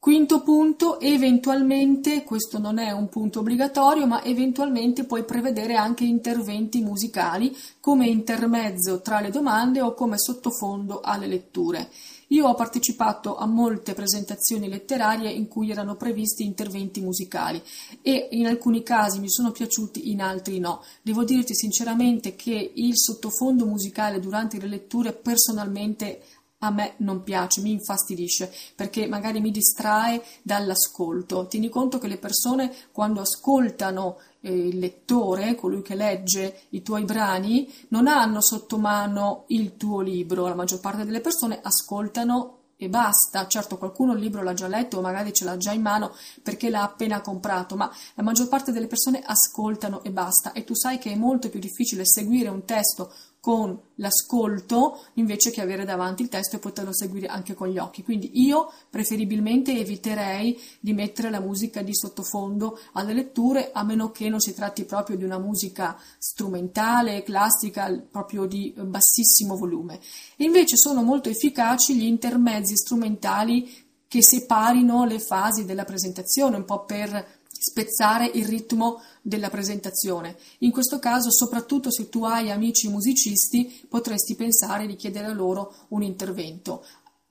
Quinto 0.03 0.41
punto, 0.41 0.99
eventualmente, 0.99 2.25
questo 2.25 2.59
non 2.59 2.77
è 2.77 2.91
un 2.91 3.07
punto 3.07 3.39
obbligatorio, 3.39 4.05
ma 4.05 4.21
eventualmente 4.21 5.05
puoi 5.05 5.23
prevedere 5.23 5.75
anche 5.75 6.03
interventi 6.03 6.81
musicali 6.81 7.55
come 7.79 8.07
intermezzo 8.07 8.99
tra 8.99 9.21
le 9.21 9.29
domande 9.29 9.79
o 9.79 9.93
come 9.93 10.19
sottofondo 10.19 10.99
alle 10.99 11.27
letture. 11.27 11.89
Io 12.27 12.47
ho 12.47 12.53
partecipato 12.53 13.37
a 13.37 13.45
molte 13.45 13.93
presentazioni 13.93 14.67
letterarie 14.67 15.29
in 15.29 15.47
cui 15.47 15.71
erano 15.71 15.95
previsti 15.95 16.43
interventi 16.43 16.99
musicali 16.99 17.61
e 18.01 18.27
in 18.31 18.47
alcuni 18.47 18.83
casi 18.83 19.21
mi 19.21 19.29
sono 19.29 19.51
piaciuti, 19.51 20.11
in 20.11 20.21
altri 20.21 20.59
no. 20.59 20.83
Devo 21.01 21.23
dirti 21.23 21.55
sinceramente 21.55 22.35
che 22.35 22.73
il 22.75 22.97
sottofondo 22.97 23.65
musicale 23.65 24.19
durante 24.19 24.59
le 24.59 24.67
letture 24.67 25.13
personalmente 25.13 26.23
a 26.63 26.71
me 26.71 26.93
non 26.97 27.23
piace, 27.23 27.61
mi 27.61 27.71
infastidisce 27.71 28.51
perché 28.75 29.05
magari 29.07 29.41
mi 29.41 29.51
distrae 29.51 30.23
dall'ascolto. 30.41 31.47
Tieni 31.47 31.69
conto 31.69 31.97
che 31.97 32.07
le 32.07 32.17
persone 32.17 32.73
quando 32.91 33.19
ascoltano 33.19 34.17
eh, 34.39 34.67
il 34.67 34.79
lettore, 34.79 35.55
colui 35.55 35.81
che 35.81 35.95
legge 35.95 36.61
i 36.69 36.81
tuoi 36.81 37.03
brani, 37.03 37.71
non 37.89 38.07
hanno 38.07 38.41
sotto 38.41 38.77
mano 38.77 39.43
il 39.47 39.75
tuo 39.75 39.99
libro. 39.99 40.47
La 40.47 40.55
maggior 40.55 40.79
parte 40.79 41.03
delle 41.03 41.21
persone 41.21 41.59
ascoltano 41.61 42.59
e 42.77 42.87
basta. 42.87 43.45
Certo, 43.47 43.77
qualcuno 43.77 44.13
il 44.13 44.19
libro 44.19 44.41
l'ha 44.41 44.53
già 44.53 44.67
letto 44.67 44.97
o 44.97 45.01
magari 45.01 45.33
ce 45.33 45.43
l'ha 45.43 45.57
già 45.57 45.73
in 45.73 45.81
mano 45.81 46.15
perché 46.41 46.69
l'ha 46.69 46.83
appena 46.83 47.21
comprato, 47.21 47.75
ma 47.75 47.91
la 48.15 48.23
maggior 48.23 48.47
parte 48.47 48.71
delle 48.71 48.87
persone 48.87 49.21
ascoltano 49.21 50.01
e 50.03 50.11
basta. 50.11 50.53
E 50.53 50.63
tu 50.63 50.75
sai 50.75 50.97
che 50.97 51.11
è 51.11 51.15
molto 51.15 51.49
più 51.49 51.59
difficile 51.59 52.05
seguire 52.05 52.47
un 52.47 52.63
testo 52.63 53.11
con 53.43 53.77
l'ascolto 53.95 55.03
invece 55.15 55.51
che 55.51 55.59
avere 55.59 55.83
davanti 55.83 56.21
il 56.21 56.29
testo 56.29 56.55
e 56.55 56.59
poterlo 56.59 56.93
seguire 56.93 57.27
anche 57.27 57.53
con 57.53 57.67
gli 57.67 57.77
occhi. 57.77 58.01
Quindi 58.01 58.41
io 58.41 58.71
preferibilmente 58.89 59.77
eviterei 59.77 60.57
di 60.79 60.93
mettere 60.93 61.29
la 61.29 61.41
musica 61.41 61.81
di 61.81 61.93
sottofondo 61.93 62.79
alle 62.93 63.11
letture, 63.11 63.71
a 63.73 63.83
meno 63.83 64.11
che 64.11 64.29
non 64.29 64.39
si 64.39 64.53
tratti 64.53 64.85
proprio 64.85 65.17
di 65.17 65.25
una 65.25 65.39
musica 65.39 65.99
strumentale, 66.17 67.21
classica, 67.23 67.91
proprio 68.09 68.45
di 68.45 68.73
bassissimo 68.77 69.57
volume. 69.57 69.99
Invece 70.37 70.77
sono 70.77 71.03
molto 71.03 71.27
efficaci 71.27 71.97
gli 71.97 72.05
intermezzi 72.05 72.77
strumentali 72.77 73.69
che 74.07 74.23
separino 74.23 75.03
le 75.03 75.19
fasi 75.19 75.65
della 75.65 75.83
presentazione, 75.83 76.55
un 76.55 76.65
po' 76.65 76.85
per 76.85 77.41
spezzare 77.63 78.29
il 78.33 78.45
ritmo 78.45 79.01
della 79.21 79.49
presentazione. 79.49 80.35
In 80.59 80.71
questo 80.71 80.99
caso, 80.99 81.31
soprattutto 81.31 81.89
se 81.91 82.09
tu 82.09 82.25
hai 82.25 82.51
amici 82.51 82.89
musicisti, 82.89 83.85
potresti 83.87 84.35
pensare 84.35 84.85
di 84.85 84.97
chiedere 84.97 85.27
a 85.27 85.33
loro 85.33 85.73
un 85.89 86.03
intervento. 86.03 86.83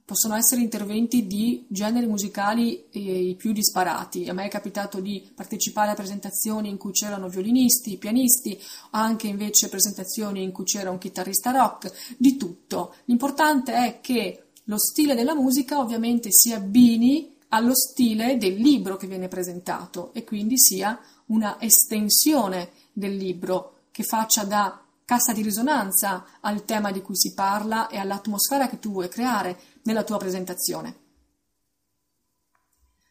Possono 0.04 0.34
essere 0.34 0.62
interventi 0.62 1.26
di 1.26 1.66
generi 1.68 2.06
musicali 2.06 2.88
eh, 2.90 3.28
i 3.28 3.34
più 3.34 3.52
disparati. 3.52 4.26
A 4.28 4.32
me 4.32 4.46
è 4.46 4.48
capitato 4.48 5.00
di 5.00 5.30
partecipare 5.34 5.90
a 5.90 5.94
presentazioni 5.94 6.70
in 6.70 6.78
cui 6.78 6.92
c'erano 6.92 7.28
violinisti, 7.28 7.98
pianisti, 7.98 8.58
anche 8.92 9.26
invece 9.26 9.68
presentazioni 9.68 10.42
in 10.42 10.50
cui 10.50 10.64
c'era 10.64 10.90
un 10.90 10.98
chitarrista 10.98 11.50
rock, 11.50 11.92
di 12.16 12.38
tutto. 12.38 12.94
L'importante 13.04 13.74
è 13.74 14.00
che 14.00 14.46
lo 14.64 14.78
stile 14.78 15.14
della 15.14 15.34
musica 15.34 15.78
ovviamente 15.78 16.30
si 16.32 16.52
abbini 16.52 17.32
allo 17.54 17.74
stile 17.74 18.38
del 18.38 18.54
libro 18.54 18.96
che 18.96 19.06
viene 19.06 19.28
presentato 19.28 20.12
e 20.14 20.24
quindi 20.24 20.58
sia 20.58 20.98
una 21.26 21.60
estensione 21.60 22.70
del 22.92 23.14
libro 23.14 23.84
che 23.90 24.02
faccia 24.02 24.44
da 24.44 24.82
cassa 25.04 25.32
di 25.32 25.42
risonanza 25.42 26.24
al 26.40 26.64
tema 26.64 26.90
di 26.90 27.02
cui 27.02 27.16
si 27.16 27.34
parla 27.34 27.88
e 27.88 27.98
all'atmosfera 27.98 28.68
che 28.68 28.78
tu 28.78 28.92
vuoi 28.92 29.08
creare 29.08 29.58
nella 29.82 30.02
tua 30.02 30.16
presentazione. 30.16 31.00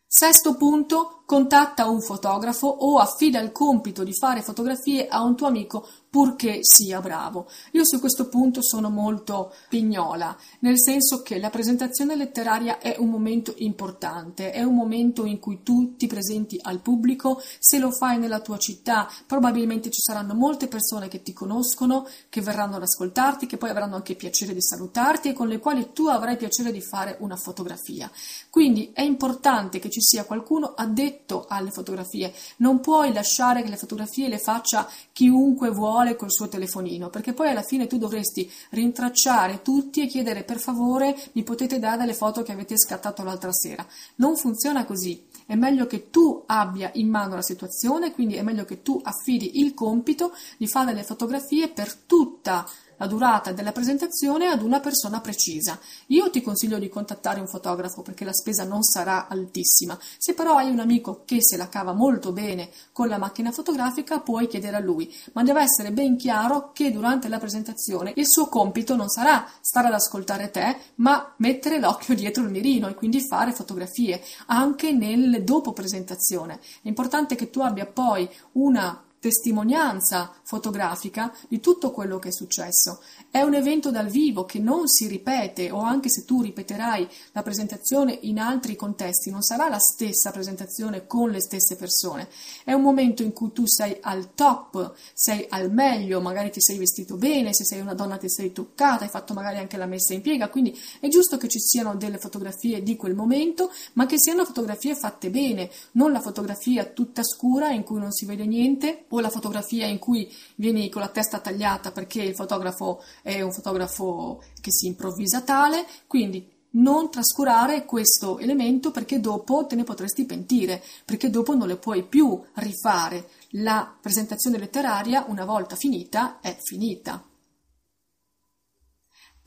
Sesto 0.08 0.56
punto, 0.56 1.22
contatta 1.26 1.88
un 1.88 2.02
fotografo 2.02 2.68
o 2.68 2.98
affida 2.98 3.40
il 3.40 3.52
compito 3.52 4.04
di 4.04 4.14
fare 4.14 4.42
fotografie 4.42 5.08
a 5.08 5.22
un 5.22 5.36
tuo 5.36 5.48
amico 5.48 5.88
purché 6.12 6.60
sia 6.62 7.00
bravo. 7.00 7.48
Io 7.72 7.86
su 7.86 7.98
questo 8.02 8.28
punto 8.28 8.62
sono 8.62 8.90
molto 8.90 9.54
pignola, 9.70 10.36
nel 10.60 10.78
senso 10.78 11.22
che 11.22 11.40
la 11.40 11.50
presentazione 11.50 12.18
letteraria 12.18 12.80
è 12.80 12.98
un 13.00 13.08
momento 13.08 13.54
importante, 13.60 14.52
è 14.52 14.62
un 14.62 14.76
momento 14.76 15.24
in 15.24 15.40
cui 15.40 15.64
tu 15.64 15.96
ti 15.96 16.08
presenti 16.08 16.60
al 16.64 16.82
pubblico, 16.82 17.42
se 17.60 17.80
lo 17.80 17.92
fai 17.92 18.20
nella 18.20 18.42
tua 18.42 18.58
città 18.58 19.10
probabilmente 19.26 19.90
ci 19.90 20.02
saranno 20.02 20.34
molte 20.34 20.68
persone 20.68 21.08
che 21.08 21.22
ti 21.22 21.32
conoscono, 21.32 22.06
che 22.28 22.42
verranno 22.42 22.76
ad 22.76 22.82
ascoltarti, 22.82 23.46
che 23.46 23.56
poi 23.56 23.70
avranno 23.70 23.96
anche 23.96 24.16
piacere 24.16 24.54
di 24.54 24.62
salutarti 24.62 25.30
e 25.30 25.34
con 25.34 25.48
le 25.48 25.60
quali 25.60 25.94
tu 25.94 26.08
avrai 26.08 26.36
piacere 26.36 26.74
di 26.74 26.82
fare 26.82 27.16
una 27.22 27.38
fotografia. 27.38 28.12
Quindi 28.50 28.92
è 28.94 29.02
importante 29.02 29.80
che 29.80 29.90
ci 29.90 30.02
sia 30.02 30.26
qualcuno 30.26 30.74
addetto 30.76 31.46
alle 31.48 31.72
fotografie, 31.72 32.34
non 32.58 32.82
puoi 32.82 33.14
lasciare 33.14 33.64
che 33.64 33.70
le 33.70 33.78
fotografie 33.78 34.28
le 34.28 34.40
faccia 34.40 34.86
chiunque 35.14 35.70
vuole 35.70 36.00
vuole 36.02 36.16
col 36.16 36.32
suo 36.32 36.48
telefonino, 36.48 37.10
perché 37.10 37.34
poi 37.34 37.50
alla 37.50 37.62
fine 37.62 37.88
tu 37.88 37.98
dovresti 37.98 38.50
rintracciare 38.72 39.62
tutti 39.62 40.02
e 40.02 40.08
chiedere 40.08 40.44
per 40.44 40.58
favore 40.58 41.16
mi 41.34 41.44
potete 41.44 41.78
dare 41.80 42.06
le 42.06 42.14
foto 42.14 42.42
che 42.42 42.52
avete 42.52 42.78
scattato 42.78 43.24
l'altra 43.24 43.52
sera. 43.52 43.86
Non 44.16 44.36
funziona 44.36 44.86
così. 44.86 45.30
È 45.46 45.56
meglio 45.56 45.86
che 45.86 46.10
tu 46.10 46.44
abbia 46.48 46.90
in 46.94 47.10
mano 47.10 47.36
la 47.36 47.42
situazione, 47.42 48.12
quindi 48.12 48.36
è 48.36 48.42
meglio 48.42 48.66
che 48.66 48.82
tu 48.82 49.00
affidi 49.04 49.60
il 49.60 49.74
compito 49.74 50.34
di 50.58 50.68
fare 50.68 50.94
le 50.94 51.04
fotografie 51.04 51.70
per 51.70 51.94
tutta 51.94 52.66
la 52.91 52.91
durata 53.08 53.52
della 53.52 53.72
presentazione 53.72 54.48
ad 54.48 54.62
una 54.62 54.80
persona 54.80 55.22
precisa. 55.22 55.80
Io 56.08 56.30
ti 56.30 56.42
consiglio 56.42 56.80
di 56.80 56.90
contattare 56.90 57.40
un 57.40 57.48
fotografo 57.48 58.02
perché 58.02 58.26
la 58.26 58.34
spesa 58.34 58.64
non 58.64 58.84
sarà 58.84 59.28
altissima. 59.28 59.98
Se 60.18 60.34
però 60.34 60.56
hai 60.56 60.70
un 60.70 60.80
amico 60.80 61.24
che 61.26 61.38
se 61.42 61.58
la 61.58 61.70
cava 61.70 61.94
molto 61.94 62.32
bene 62.32 62.70
con 62.92 63.08
la 63.08 63.18
macchina 63.18 63.52
fotografica, 63.52 64.20
puoi 64.20 64.48
chiedere 64.48 64.78
a 64.78 64.80
lui, 64.80 65.14
ma 65.34 65.44
deve 65.44 65.62
essere 65.62 65.92
ben 65.92 66.18
chiaro 66.18 66.72
che 66.74 66.92
durante 66.92 67.28
la 67.28 67.40
presentazione 67.40 68.14
il 68.16 68.28
suo 68.28 68.48
compito 68.48 68.96
non 68.96 69.10
sarà 69.10 69.48
stare 69.62 69.88
ad 69.88 69.94
ascoltare 69.94 70.52
te, 70.52 70.78
ma 70.96 71.34
mettere 71.38 71.80
l'occhio 71.80 72.16
dietro 72.16 72.44
il 72.44 72.50
mirino 72.50 72.88
e 72.88 72.96
quindi 72.96 73.22
fare 73.22 73.54
fotografie 73.54 74.22
anche 74.48 74.92
nel 74.92 75.44
dopo 75.44 75.74
presentazione. 75.74 76.60
È 76.82 76.88
importante 76.88 77.36
che 77.36 77.50
tu 77.50 77.62
abbia 77.62 77.86
poi 77.86 78.30
una 78.54 79.04
testimonianza 79.22 80.34
fotografica 80.42 81.32
di 81.48 81.60
tutto 81.60 81.92
quello 81.92 82.18
che 82.18 82.30
è 82.30 82.32
successo. 82.32 83.02
È 83.30 83.40
un 83.42 83.54
evento 83.54 83.92
dal 83.92 84.08
vivo 84.08 84.46
che 84.46 84.58
non 84.58 84.88
si 84.88 85.06
ripete 85.06 85.70
o 85.70 85.80
anche 85.80 86.10
se 86.10 86.26
tu 86.26 86.42
ripeterai 86.42 87.08
la 87.34 87.44
presentazione 87.44 88.18
in 88.24 88.40
altri 88.40 88.76
contesti, 88.76 89.30
non 89.30 89.44
sarà 89.44 89.70
la 89.70 89.78
stessa 89.78 90.32
presentazione 90.32 91.06
con 91.06 91.30
le 91.30 91.40
stesse 91.40 91.76
persone. 91.76 92.30
È 92.64 92.74
un 92.74 92.82
momento 92.82 93.22
in 93.22 93.32
cui 93.32 93.52
tu 93.52 93.68
sei 93.68 93.96
al 94.02 94.34
top, 94.34 94.94
sei 95.14 95.46
al 95.50 95.72
meglio, 95.72 96.20
magari 96.20 96.50
ti 96.50 96.60
sei 96.60 96.80
vestito 96.80 97.16
bene, 97.16 97.54
se 97.54 97.64
sei 97.64 97.80
una 97.80 97.94
donna 97.94 98.18
ti 98.18 98.30
sei 98.30 98.52
toccata, 98.52 99.04
hai 99.04 99.10
fatto 99.10 99.36
magari 99.36 99.60
anche 99.60 99.78
la 99.78 99.86
messa 99.86 100.16
in 100.16 100.22
piega, 100.22 100.50
quindi 100.50 100.76
è 101.00 101.08
giusto 101.10 101.38
che 101.38 101.48
ci 101.48 101.60
siano 101.60 101.94
delle 101.94 102.18
fotografie 102.18 102.82
di 102.82 102.96
quel 102.96 103.14
momento, 103.14 103.72
ma 103.94 104.08
che 104.08 104.16
siano 104.18 104.46
fotografie 104.46 104.96
fatte 104.96 105.30
bene, 105.30 105.70
non 105.92 106.12
la 106.12 106.22
fotografia 106.22 106.86
tutta 106.86 107.24
scura 107.24 107.70
in 107.70 107.84
cui 107.84 108.00
non 108.00 108.12
si 108.12 108.26
vede 108.26 108.48
niente 108.48 109.06
o 109.12 109.20
la 109.20 109.30
fotografia 109.30 109.88
in 109.88 110.00
cui 110.00 110.32
vieni 110.56 110.90
con 110.90 111.02
la 111.02 111.08
testa 111.08 111.40
tagliata 111.40 111.92
perché 111.92 112.22
il 112.22 112.36
fotografo 112.36 113.02
è 113.22 113.42
un 113.42 113.52
fotografo 113.52 114.44
che 114.60 114.72
si 114.72 114.88
improvvisa 114.88 115.42
tale, 115.42 115.86
quindi 116.08 116.60
non 116.72 117.10
trascurare 117.10 117.86
questo 117.86 118.38
elemento 118.38 118.92
perché 118.92 119.20
dopo 119.20 119.66
te 119.66 119.76
ne 119.76 119.84
potresti 119.84 120.26
pentire, 120.26 120.82
perché 121.06 121.30
dopo 121.30 121.56
non 121.56 121.68
le 121.68 121.78
puoi 121.78 122.04
più 122.04 122.42
rifare. 122.56 123.30
La 123.56 123.94
presentazione 124.00 124.58
letteraria, 124.58 125.26
una 125.28 125.46
volta 125.46 125.76
finita, 125.76 126.40
è 126.40 126.56
finita. 126.62 127.31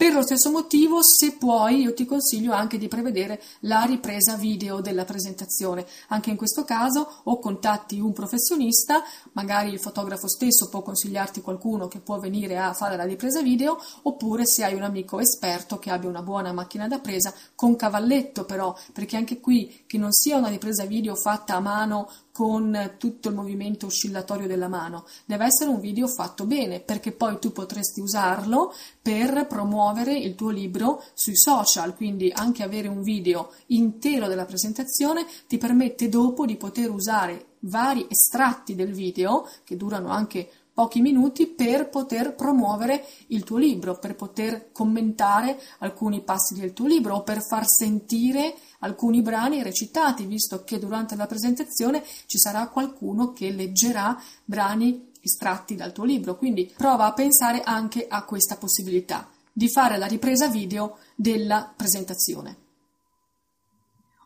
Per 0.04 0.12
lo 0.12 0.22
stesso 0.22 0.50
motivo, 0.50 1.02
se 1.02 1.32
puoi, 1.38 1.80
io 1.80 1.94
ti 1.94 2.04
consiglio 2.04 2.52
anche 2.52 2.76
di 2.76 2.88
prevedere 2.88 3.40
la 3.60 3.84
ripresa 3.84 4.36
video 4.36 4.82
della 4.82 5.06
presentazione. 5.06 5.86
Anche 6.08 6.28
in 6.28 6.36
questo 6.36 6.62
caso 6.62 7.22
o 7.22 7.38
contatti 7.38 7.98
un 8.00 8.12
professionista, 8.12 9.02
magari 9.32 9.72
il 9.72 9.80
fotografo 9.80 10.28
stesso 10.28 10.68
può 10.68 10.82
consigliarti 10.82 11.40
qualcuno 11.40 11.88
che 11.88 12.00
può 12.00 12.18
venire 12.18 12.58
a 12.58 12.74
fare 12.74 12.96
la 12.96 13.04
ripresa 13.04 13.40
video, 13.40 13.80
oppure 14.02 14.44
se 14.44 14.62
hai 14.62 14.74
un 14.74 14.82
amico 14.82 15.20
esperto 15.20 15.78
che 15.78 15.88
abbia 15.90 16.10
una 16.10 16.20
buona 16.20 16.52
macchina 16.52 16.86
da 16.86 16.98
presa 16.98 17.32
con 17.54 17.74
cavalletto 17.74 18.44
però, 18.44 18.76
perché 18.92 19.16
anche 19.16 19.40
qui 19.40 19.84
che 19.86 19.96
non 19.96 20.12
sia 20.12 20.36
una 20.36 20.48
ripresa 20.48 20.84
video 20.84 21.14
fatta 21.14 21.54
a 21.54 21.60
mano 21.60 22.10
con 22.34 22.96
tutto 22.98 23.28
il 23.28 23.36
movimento 23.36 23.86
oscillatorio 23.86 24.48
della 24.48 24.66
mano, 24.66 25.06
deve 25.24 25.44
essere 25.44 25.70
un 25.70 25.78
video 25.78 26.08
fatto 26.08 26.46
bene 26.46 26.80
perché 26.80 27.12
poi 27.12 27.38
tu 27.38 27.52
potresti 27.52 28.00
usarlo 28.00 28.74
per 29.00 29.46
promuovere 29.46 30.18
il 30.18 30.34
tuo 30.34 30.50
libro 30.50 31.00
sui 31.14 31.36
social, 31.36 31.94
quindi 31.94 32.32
anche 32.34 32.64
avere 32.64 32.88
un 32.88 33.02
video 33.02 33.52
intero 33.66 34.26
della 34.26 34.46
presentazione 34.46 35.24
ti 35.46 35.58
permette 35.58 36.08
dopo 36.08 36.44
di 36.44 36.56
poter 36.56 36.90
usare 36.90 37.52
vari 37.60 38.04
estratti 38.08 38.74
del 38.74 38.92
video 38.92 39.48
che 39.62 39.76
durano 39.76 40.08
anche 40.08 40.50
pochi 40.74 41.00
minuti 41.00 41.46
per 41.46 41.88
poter 41.88 42.34
promuovere 42.34 43.06
il 43.28 43.44
tuo 43.44 43.58
libro, 43.58 43.96
per 43.98 44.16
poter 44.16 44.72
commentare 44.72 45.58
alcuni 45.78 46.22
passi 46.22 46.54
del 46.54 46.72
tuo 46.72 46.86
libro 46.86 47.14
o 47.14 47.22
per 47.22 47.46
far 47.46 47.66
sentire 47.66 48.56
alcuni 48.80 49.22
brani 49.22 49.62
recitati, 49.62 50.26
visto 50.26 50.64
che 50.64 50.80
durante 50.80 51.14
la 51.14 51.26
presentazione 51.26 52.02
ci 52.26 52.38
sarà 52.38 52.68
qualcuno 52.68 53.32
che 53.32 53.50
leggerà 53.50 54.20
brani 54.44 55.12
estratti 55.20 55.76
dal 55.76 55.92
tuo 55.92 56.04
libro. 56.04 56.36
Quindi 56.36 56.70
prova 56.76 57.06
a 57.06 57.12
pensare 57.12 57.62
anche 57.62 58.06
a 58.08 58.24
questa 58.24 58.56
possibilità 58.56 59.28
di 59.52 59.70
fare 59.70 59.96
la 59.96 60.06
ripresa 60.06 60.48
video 60.48 60.98
della 61.14 61.72
presentazione. 61.74 62.62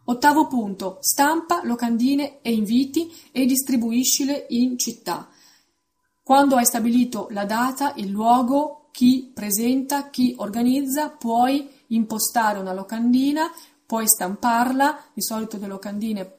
Ottavo 0.05 0.47
punto, 0.47 0.97
stampa 1.01 1.61
locandine 1.65 2.41
e 2.41 2.51
inviti 2.53 3.13
e 3.31 3.45
distribuiscile 3.45 4.47
in 4.49 4.79
città. 4.79 5.29
Quando 6.29 6.57
hai 6.57 6.67
stabilito 6.67 7.29
la 7.31 7.47
data, 7.47 7.95
il 7.97 8.11
luogo, 8.11 8.91
chi 8.93 9.33
presenta, 9.35 10.11
chi 10.11 10.35
organizza, 10.37 11.09
puoi 11.09 11.67
impostare 11.87 12.59
una 12.59 12.75
locandina, 12.75 13.51
puoi 13.87 14.07
stamparla, 14.07 15.05
di 15.15 15.23
solito 15.23 15.57
le 15.57 15.67
locandine 15.67 16.31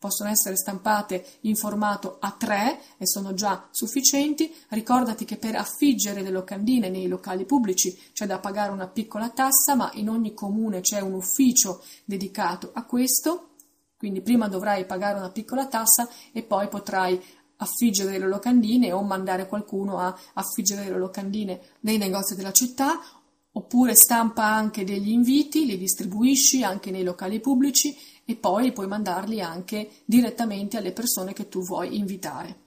possono 0.00 0.30
essere 0.30 0.56
stampate 0.56 1.24
in 1.42 1.54
formato 1.54 2.18
A3 2.20 2.76
e 2.98 3.06
sono 3.06 3.34
già 3.34 3.68
sufficienti. 3.70 4.52
Ricordati 4.70 5.24
che 5.24 5.36
per 5.36 5.54
affiggere 5.54 6.22
le 6.22 6.30
locandine 6.30 6.88
nei 6.88 7.06
locali 7.06 7.44
pubblici 7.44 7.96
c'è 8.12 8.26
da 8.26 8.40
pagare 8.40 8.72
una 8.72 8.88
piccola 8.88 9.28
tassa, 9.28 9.76
ma 9.76 9.92
in 9.94 10.08
ogni 10.08 10.34
comune 10.34 10.80
c'è 10.80 10.98
un 10.98 11.12
ufficio 11.12 11.84
dedicato 12.04 12.72
a 12.74 12.84
questo. 12.84 13.50
Quindi 13.96 14.20
prima 14.20 14.46
dovrai 14.46 14.84
pagare 14.84 15.18
una 15.18 15.30
piccola 15.30 15.68
tassa 15.68 16.06
e 16.30 16.42
poi 16.42 16.68
potrai 16.68 17.22
affiggere 17.56 18.18
le 18.18 18.26
locandine 18.26 18.92
o 18.92 19.02
mandare 19.02 19.46
qualcuno 19.46 19.98
a 19.98 20.16
affiggere 20.34 20.84
le 20.84 20.98
locandine 20.98 21.60
nei 21.80 21.98
negozi 21.98 22.34
della 22.34 22.52
città 22.52 23.00
oppure 23.52 23.94
stampa 23.94 24.44
anche 24.44 24.84
degli 24.84 25.10
inviti, 25.10 25.64
li 25.64 25.78
distribuisci 25.78 26.62
anche 26.62 26.90
nei 26.90 27.02
locali 27.02 27.40
pubblici 27.40 27.96
e 28.24 28.36
poi 28.36 28.72
puoi 28.72 28.86
mandarli 28.86 29.40
anche 29.40 30.02
direttamente 30.04 30.76
alle 30.76 30.92
persone 30.92 31.32
che 31.32 31.48
tu 31.48 31.62
vuoi 31.62 31.96
invitare. 31.96 32.64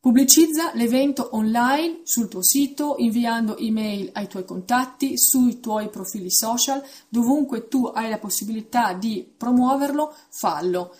Pubblicizza 0.00 0.70
l'evento 0.74 1.30
online 1.32 2.02
sul 2.04 2.28
tuo 2.28 2.42
sito, 2.42 2.94
inviando 2.98 3.58
email 3.58 4.10
ai 4.12 4.28
tuoi 4.28 4.44
contatti, 4.44 5.18
sui 5.18 5.58
tuoi 5.58 5.90
profili 5.90 6.30
social, 6.30 6.82
dovunque 7.08 7.66
tu 7.66 7.84
hai 7.86 8.08
la 8.08 8.18
possibilità 8.18 8.92
di 8.92 9.28
promuoverlo, 9.36 10.14
fallo. 10.30 10.94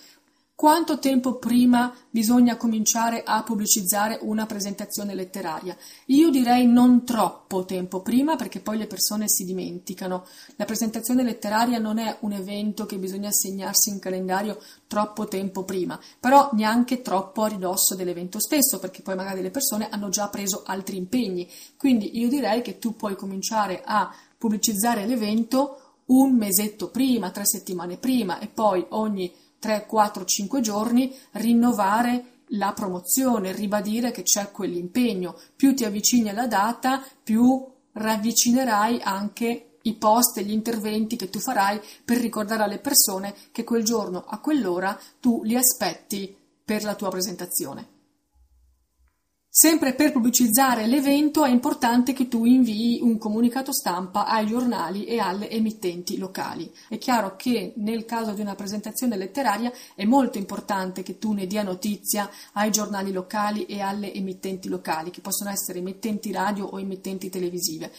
Quanto 0.61 0.99
tempo 0.99 1.37
prima 1.37 1.95
bisogna 2.11 2.57
cominciare 2.57 3.23
a 3.25 3.45
pubblicizzare 3.45 4.19
una 4.23 4.45
presentazione 4.45 5.15
letteraria? 5.15 5.77
Io 6.07 6.31
direi 6.31 6.67
non 6.67 7.05
troppo 7.05 7.65
tempo 7.65 8.03
prima 8.03 8.35
perché 8.35 8.59
poi 8.59 8.77
le 8.77 8.89
persone 8.89 9.29
si 9.29 9.45
dimenticano. 9.45 10.27
La 10.57 10.65
presentazione 10.65 11.23
letteraria 11.23 11.79
non 11.79 11.99
è 11.99 12.17
un 12.23 12.33
evento 12.33 12.87
che 12.87 12.99
bisogna 12.99 13.31
segnarsi 13.31 13.91
in 13.91 14.01
calendario 14.01 14.61
troppo 14.89 15.29
tempo 15.29 15.63
prima, 15.63 15.97
però 16.19 16.51
neanche 16.55 17.03
troppo 17.03 17.45
a 17.45 17.47
ridosso 17.47 17.95
dell'evento 17.95 18.41
stesso 18.41 18.81
perché 18.81 19.01
poi 19.01 19.15
magari 19.15 19.43
le 19.43 19.53
persone 19.53 19.89
hanno 19.89 20.09
già 20.09 20.29
preso 20.29 20.65
altri 20.67 20.97
impegni. 20.97 21.49
Quindi 21.77 22.19
io 22.19 22.29
direi 22.29 22.63
che 22.63 22.81
tu 22.81 22.97
puoi 22.97 23.15
cominciare 23.15 23.81
a 23.85 24.13
pubblicizzare 24.37 25.07
l'evento 25.07 25.83
un 26.07 26.35
mesetto 26.35 26.91
prima, 26.91 27.31
tre 27.31 27.47
settimane 27.47 27.97
prima 27.97 28.41
e 28.41 28.49
poi 28.49 28.85
ogni 28.89 29.33
3, 29.59 29.87
4, 29.87 30.25
5 30.25 30.61
giorni 30.61 31.15
rinnovare 31.33 32.37
la 32.53 32.73
promozione, 32.73 33.53
ribadire 33.53 34.11
che 34.11 34.23
c'è 34.23 34.51
quell'impegno. 34.51 35.37
Più 35.55 35.75
ti 35.75 35.85
avvicini 35.85 36.29
alla 36.29 36.47
data, 36.47 37.03
più 37.23 37.67
ravvicinerai 37.93 39.01
anche 39.03 39.79
i 39.83 39.95
post 39.95 40.39
e 40.39 40.45
gli 40.45 40.53
interventi 40.53 41.17
che 41.17 41.31
tu 41.31 41.39
farai 41.39 41.81
per 42.05 42.19
ricordare 42.19 42.63
alle 42.63 42.79
persone 42.79 43.35
che 43.53 43.65
quel 43.65 43.85
giorno 43.85 44.25
a 44.27 44.39
quell'ora 44.39 44.99
tu 45.21 45.43
li 45.45 45.57
aspetti 45.57 46.35
per 46.65 46.85
la 46.85 46.95
tua 46.95 47.09
presentazione. 47.09 47.97
Sempre 49.61 49.93
per 49.93 50.13
pubblicizzare 50.13 50.87
l'evento 50.87 51.45
è 51.45 51.51
importante 51.51 52.13
che 52.13 52.29
tu 52.29 52.45
invii 52.45 53.01
un 53.03 53.19
comunicato 53.19 53.73
stampa 53.73 54.25
ai 54.25 54.47
giornali 54.47 55.05
e 55.05 55.19
alle 55.19 55.51
emittenti 55.51 56.17
locali. 56.17 56.73
È 56.89 56.97
chiaro 56.97 57.35
che 57.35 57.73
nel 57.79 58.05
caso 58.05 58.35
di 58.35 58.41
una 58.41 58.55
presentazione 58.55 59.17
letteraria 59.17 59.73
è 59.97 60.05
molto 60.05 60.39
importante 60.39 61.03
che 61.03 61.19
tu 61.19 61.33
ne 61.33 61.49
dia 61.49 61.65
notizia 61.65 62.31
ai 62.53 62.71
giornali 62.71 63.11
locali 63.11 63.67
e 63.67 63.81
alle 63.81 64.15
emittenti 64.15 64.69
locali, 64.69 65.11
che 65.11 65.23
possono 65.23 65.51
essere 65.51 65.81
emittenti 65.81 66.31
radio 66.31 66.65
o 66.65 66.79
emittenti 66.79 67.29
televisive. 67.29 67.91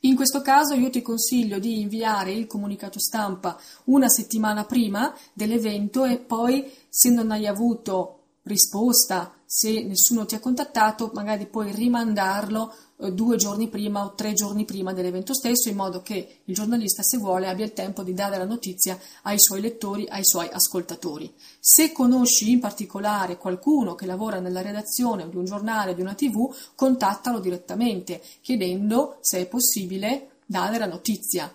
In 0.00 0.16
questo 0.16 0.42
caso 0.42 0.74
io 0.74 0.90
ti 0.90 1.00
consiglio 1.00 1.60
di 1.60 1.80
inviare 1.80 2.32
il 2.32 2.48
comunicato 2.48 2.98
stampa 2.98 3.56
una 3.84 4.08
settimana 4.08 4.64
prima 4.64 5.14
dell'evento 5.32 6.04
e 6.06 6.16
poi 6.16 6.68
se 6.88 7.10
non 7.10 7.30
hai 7.30 7.46
avuto 7.46 8.18
risposta, 8.42 9.32
se 9.56 9.84
nessuno 9.84 10.26
ti 10.26 10.34
ha 10.34 10.40
contattato, 10.40 11.12
magari 11.14 11.46
puoi 11.46 11.70
rimandarlo 11.70 12.74
eh, 12.96 13.12
due 13.12 13.36
giorni 13.36 13.68
prima 13.68 14.04
o 14.04 14.14
tre 14.14 14.32
giorni 14.32 14.64
prima 14.64 14.92
dell'evento 14.92 15.32
stesso, 15.32 15.68
in 15.68 15.76
modo 15.76 16.02
che 16.02 16.40
il 16.42 16.52
giornalista, 16.52 17.04
se 17.04 17.18
vuole, 17.18 17.46
abbia 17.46 17.64
il 17.64 17.72
tempo 17.72 18.02
di 18.02 18.14
dare 18.14 18.36
la 18.36 18.46
notizia 18.46 18.98
ai 19.22 19.38
suoi 19.38 19.60
lettori, 19.60 20.08
ai 20.08 20.24
suoi 20.24 20.48
ascoltatori. 20.50 21.32
Se 21.60 21.92
conosci 21.92 22.50
in 22.50 22.58
particolare 22.58 23.38
qualcuno 23.38 23.94
che 23.94 24.06
lavora 24.06 24.40
nella 24.40 24.60
redazione 24.60 25.28
di 25.28 25.36
un 25.36 25.44
giornale 25.44 25.94
di 25.94 26.00
una 26.00 26.14
tv, 26.14 26.52
contattalo 26.74 27.38
direttamente, 27.38 28.20
chiedendo 28.40 29.18
se 29.20 29.38
è 29.38 29.46
possibile 29.46 30.38
dare 30.46 30.78
la 30.78 30.86
notizia 30.86 31.48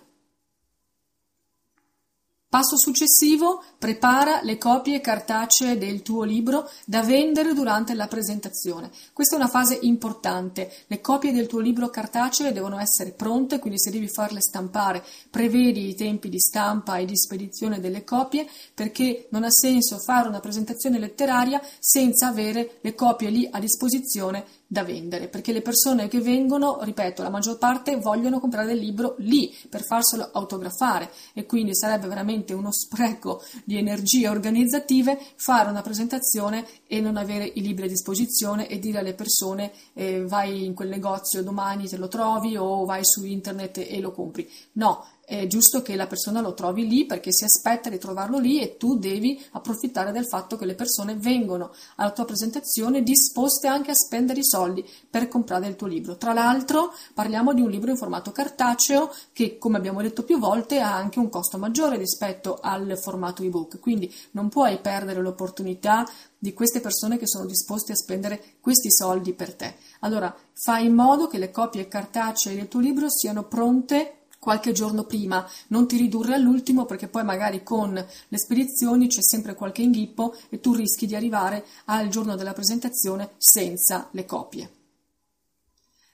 Passo 2.50 2.80
successivo, 2.80 3.64
prepara 3.78 4.42
le 4.42 4.58
copie 4.58 5.02
cartacee 5.02 5.78
del 5.78 6.02
tuo 6.02 6.24
libro 6.24 6.68
da 6.84 7.04
vendere 7.04 7.54
durante 7.54 7.94
la 7.94 8.08
presentazione. 8.08 8.90
Questa 9.14 9.36
è 9.36 9.38
una 9.38 9.48
fase 9.48 9.78
importante. 9.84 10.74
Le 10.88 11.00
copie 11.00 11.32
del 11.32 11.46
tuo 11.46 11.60
libro 11.60 11.92
cartacee 11.92 12.52
devono 12.52 12.80
essere 12.80 13.12
pronte, 13.12 13.60
quindi 13.60 13.80
se 13.80 13.92
devi 13.92 14.10
farle 14.10 14.42
stampare, 14.42 15.06
prevedi 15.30 15.90
i 15.90 15.94
tempi 15.94 16.28
di 16.28 16.40
stampa 16.40 16.98
e 16.98 17.06
di 17.06 17.16
spedizione 17.16 17.80
delle 17.80 18.04
copie, 18.04 18.50
perché 18.74 19.28
non 19.30 19.44
ha 19.44 19.52
senso 19.52 20.00
fare 20.00 20.28
una 20.28 20.40
presentazione 20.40 20.98
letteraria 20.98 21.62
senza 21.78 22.30
avere 22.30 22.80
le 22.82 22.96
copie 22.96 23.30
lì 23.30 23.48
a 23.52 23.60
disposizione 23.60 24.44
da 24.72 24.84
vendere, 24.84 25.30
perché 25.30 25.52
le 25.52 25.64
persone 25.64 26.08
che 26.08 26.20
vengono, 26.20 26.78
ripeto, 26.84 27.24
la 27.24 27.32
maggior 27.32 27.58
parte 27.58 27.96
vogliono 27.96 28.40
comprare 28.40 28.74
il 28.74 28.78
libro 28.78 29.16
lì 29.18 29.52
per 29.68 29.84
farselo 29.84 30.30
autografare 30.32 31.10
e 31.34 31.48
quindi 31.48 31.76
sarebbe 31.76 32.06
veramente 32.06 32.54
uno 32.54 32.72
spreco 32.72 33.42
di 33.66 33.78
energie 33.78 34.30
organizzative 34.30 35.20
fare 35.38 35.72
una 35.72 35.82
presentazione 35.82 36.68
e 36.86 37.02
non 37.02 37.18
avere 37.18 37.52
i 37.52 37.62
libri 37.62 37.86
a 37.86 37.88
disposizione 37.88 38.68
e 38.68 38.78
dire 38.78 39.00
alle 39.00 39.16
persone 39.16 39.72
eh, 39.94 40.24
vai 40.28 40.66
in 40.66 40.76
quel 40.76 40.90
negozio 40.90 41.42
domani 41.42 41.88
te 41.88 41.98
lo 41.98 42.08
trovi 42.08 42.56
o 42.56 42.86
vai 42.86 43.04
su 43.04 43.26
internet 43.26 43.80
e 43.80 44.00
lo 44.00 44.12
compri. 44.12 44.48
No, 44.74 45.04
è 45.30 45.46
giusto 45.46 45.84
che 45.84 45.96
la 45.96 46.08
persona 46.08 46.42
lo 46.42 46.56
trovi 46.56 46.88
lì 46.88 47.06
perché 47.06 47.32
si 47.32 47.44
aspetta 47.44 47.88
di 47.88 48.00
trovarlo 48.00 48.39
lì 48.39 48.60
e 48.60 48.78
tu 48.78 48.98
devi 48.98 49.39
approfittare 49.52 50.12
del 50.12 50.26
fatto 50.26 50.58
che 50.58 50.65
le 50.65 50.74
persone 50.74 51.13
vengono 51.13 51.72
alla 51.98 52.10
tua 52.10 52.26
presentazione 52.26 53.04
disposte 53.04 53.68
anche 53.68 53.92
a 53.92 53.96
spendere 53.96 54.39
i 54.39 54.44
soldi 54.44 54.84
per 55.08 55.28
comprare 55.28 55.68
il 55.68 55.76
tuo 55.76 55.86
libro. 55.86 56.18
Tra 56.18 56.34
l'altro 56.34 56.92
parliamo 57.13 57.54
di 57.54 57.62
un 57.62 57.70
libro 57.70 57.92
in 57.92 57.98
formato 57.98 58.32
cartaceo 58.32 59.13
che, 59.32 59.60
come 59.60 59.78
abbiamo 59.78 60.02
detto 60.02 60.24
più 60.24 60.39
volte, 60.39 60.80
ha 60.80 60.96
anche 60.96 61.20
un 61.20 61.30
costo 61.30 61.60
maggiore 61.60 61.98
rispetto 61.98 62.58
al 62.60 62.98
formato 63.00 63.44
ebook, 63.44 63.80
quindi 63.80 64.12
non 64.32 64.50
puoi 64.50 64.80
perdere 64.80 65.22
l'opportunità 65.22 66.10
di 66.39 66.54
queste 66.54 66.80
persone 66.80 67.20
che 67.20 67.28
sono 67.28 67.46
disposte 67.46 67.92
a 67.92 67.96
spendere 67.96 68.56
questi 68.60 68.92
soldi 68.92 69.34
per 69.34 69.54
te. 69.54 69.76
Allora, 70.00 70.36
fai 70.54 70.88
in 70.88 70.96
modo 70.96 71.28
che 71.28 71.38
le 71.38 71.52
copie 71.52 71.88
cartacee 71.88 72.56
del 72.56 72.68
tuo 72.68 72.80
libro 72.80 73.12
siano 73.12 73.44
pronte 73.44 74.19
qualche 74.39 74.71
giorno 74.71 75.04
prima, 75.04 75.47
non 75.67 75.88
ti 75.88 75.97
ridurre 75.97 76.34
all'ultimo 76.34 76.86
perché 76.86 77.08
poi 77.08 77.23
magari 77.23 77.62
con 77.62 77.93
le 77.93 78.38
spedizioni 78.38 79.08
c'è 79.08 79.21
sempre 79.21 79.54
qualche 79.54 79.82
inghippo 79.82 80.36
e 80.49 80.60
tu 80.60 80.73
rischi 80.73 81.06
di 81.06 81.15
arrivare 81.15 81.65
al 81.86 82.08
giorno 82.08 82.36
della 82.36 82.54
presentazione 82.54 83.32
senza 83.38 84.08
le 84.12 84.25
copie. 84.25 84.71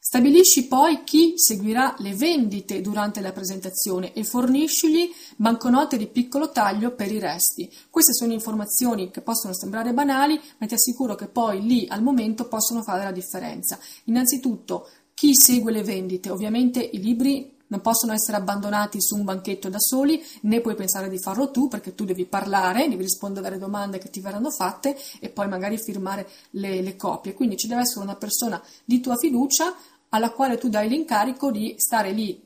Stabilisci 0.08 0.68
poi 0.68 1.04
chi 1.04 1.34
seguirà 1.36 1.96
le 1.98 2.14
vendite 2.14 2.80
durante 2.80 3.22
la 3.22 3.32
presentazione 3.32 4.14
e 4.14 4.24
forniscigli 4.24 5.10
banconote 5.36 5.98
di 5.98 6.06
piccolo 6.06 6.52
taglio 6.52 6.94
per 6.94 7.12
i 7.12 7.18
resti. 7.18 7.68
Queste 7.90 8.14
sono 8.14 8.32
informazioni 8.32 9.10
che 9.10 9.22
possono 9.22 9.56
sembrare 9.56 9.94
banali, 9.94 10.40
ma 10.60 10.68
ti 10.68 10.76
assicuro 10.76 11.16
che 11.16 11.28
poi 11.28 11.66
lì 11.66 11.88
al 11.90 12.04
momento 12.04 12.48
possono 12.48 12.84
fare 12.84 13.04
la 13.04 13.12
differenza. 13.12 13.80
Innanzitutto, 14.04 14.88
chi 15.16 15.32
segue 15.34 15.72
le 15.72 15.82
vendite? 15.82 16.30
Ovviamente 16.30 16.82
i 16.82 17.02
libri 17.02 17.55
non 17.68 17.82
possono 17.82 18.14
essere 18.14 18.38
abbandonati 18.38 19.02
su 19.02 19.16
un 19.16 19.24
banchetto 19.24 19.70
da 19.70 19.80
soli, 19.80 20.24
né 20.42 20.62
puoi 20.62 20.76
pensare 20.76 21.10
di 21.10 21.20
farlo 21.20 21.52
tu 21.52 21.68
perché 21.68 21.96
tu 21.96 22.06
devi 22.06 22.26
parlare, 22.26 22.88
devi 22.88 23.04
rispondere 23.04 23.48
alle 23.48 23.58
domande 23.58 23.98
che 23.98 24.10
ti 24.10 24.20
verranno 24.20 24.52
fatte 24.52 24.98
e 25.20 25.30
poi 25.30 25.48
magari 25.48 25.78
firmare 25.78 26.28
le, 26.52 26.82
le 26.82 26.96
copie. 26.96 27.34
Quindi 27.34 27.58
ci 27.58 27.68
deve 27.68 27.82
essere 27.82 28.04
una 28.04 28.16
persona 28.16 28.62
di 28.84 29.00
tua 29.00 29.16
fiducia 29.16 29.74
alla 30.10 30.32
quale 30.32 30.58
tu 30.58 30.70
dai 30.70 30.88
l'incarico 30.88 31.52
di 31.52 31.76
stare 31.78 32.12
lì 32.12 32.42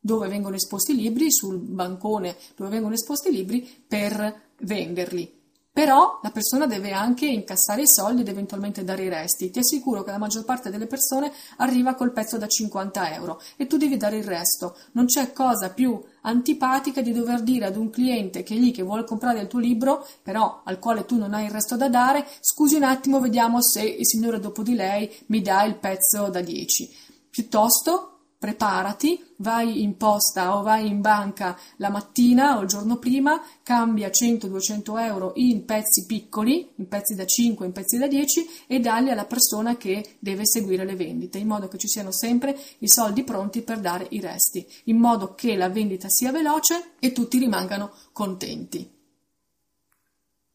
dove 0.00 0.28
vengono 0.28 0.54
esposti 0.54 0.92
i 0.92 0.96
libri, 0.96 1.30
sul 1.30 1.58
bancone 1.58 2.36
dove 2.56 2.70
vengono 2.70 2.94
esposti 2.94 3.28
i 3.28 3.32
libri, 3.32 3.84
per 3.86 4.48
venderli. 4.60 5.39
Però 5.72 6.18
la 6.22 6.30
persona 6.30 6.66
deve 6.66 6.90
anche 6.90 7.26
incassare 7.26 7.82
i 7.82 7.88
soldi 7.88 8.22
ed 8.22 8.28
eventualmente 8.28 8.82
dare 8.82 9.04
i 9.04 9.08
resti. 9.08 9.50
Ti 9.50 9.60
assicuro 9.60 10.02
che 10.02 10.10
la 10.10 10.18
maggior 10.18 10.44
parte 10.44 10.68
delle 10.68 10.88
persone 10.88 11.32
arriva 11.58 11.94
col 11.94 12.12
pezzo 12.12 12.38
da 12.38 12.48
50 12.48 13.14
euro 13.14 13.40
e 13.56 13.68
tu 13.68 13.76
devi 13.76 13.96
dare 13.96 14.16
il 14.16 14.24
resto. 14.24 14.76
Non 14.92 15.06
c'è 15.06 15.32
cosa 15.32 15.70
più 15.70 16.02
antipatica 16.22 17.00
di 17.02 17.12
dover 17.12 17.42
dire 17.42 17.66
ad 17.66 17.76
un 17.76 17.88
cliente 17.88 18.42
che 18.42 18.54
è 18.54 18.58
lì 18.58 18.72
che 18.72 18.82
vuole 18.82 19.04
comprare 19.04 19.40
il 19.40 19.46
tuo 19.46 19.60
libro, 19.60 20.06
però 20.22 20.62
al 20.64 20.80
quale 20.80 21.04
tu 21.04 21.16
non 21.16 21.34
hai 21.34 21.44
il 21.44 21.52
resto 21.52 21.76
da 21.76 21.88
dare, 21.88 22.26
scusi 22.40 22.74
un 22.74 22.82
attimo, 22.82 23.20
vediamo 23.20 23.62
se 23.62 23.82
il 23.82 24.06
signore 24.06 24.40
dopo 24.40 24.62
di 24.62 24.74
lei 24.74 25.08
mi 25.26 25.40
dà 25.40 25.62
il 25.62 25.76
pezzo 25.76 26.28
da 26.30 26.40
10. 26.40 26.90
Piuttosto 27.30 28.19
preparati, 28.40 29.22
vai 29.36 29.82
in 29.82 29.98
posta 29.98 30.56
o 30.56 30.62
vai 30.62 30.86
in 30.86 31.02
banca 31.02 31.58
la 31.76 31.90
mattina 31.90 32.56
o 32.56 32.62
il 32.62 32.68
giorno 32.68 32.96
prima, 32.96 33.38
cambia 33.62 34.08
100-200 34.08 34.98
euro 34.98 35.32
in 35.34 35.66
pezzi 35.66 36.06
piccoli, 36.06 36.70
in 36.76 36.88
pezzi 36.88 37.14
da 37.14 37.26
5, 37.26 37.66
in 37.66 37.72
pezzi 37.72 37.98
da 37.98 38.06
10 38.06 38.48
e 38.66 38.80
dalli 38.80 39.10
alla 39.10 39.26
persona 39.26 39.76
che 39.76 40.16
deve 40.18 40.46
seguire 40.46 40.86
le 40.86 40.96
vendite, 40.96 41.36
in 41.36 41.48
modo 41.48 41.68
che 41.68 41.76
ci 41.76 41.86
siano 41.86 42.12
sempre 42.12 42.58
i 42.78 42.88
soldi 42.88 43.24
pronti 43.24 43.60
per 43.60 43.78
dare 43.78 44.06
i 44.08 44.20
resti, 44.20 44.66
in 44.84 44.96
modo 44.96 45.34
che 45.34 45.54
la 45.54 45.68
vendita 45.68 46.08
sia 46.08 46.32
veloce 46.32 46.92
e 46.98 47.12
tutti 47.12 47.38
rimangano 47.38 47.92
contenti. 48.10 48.99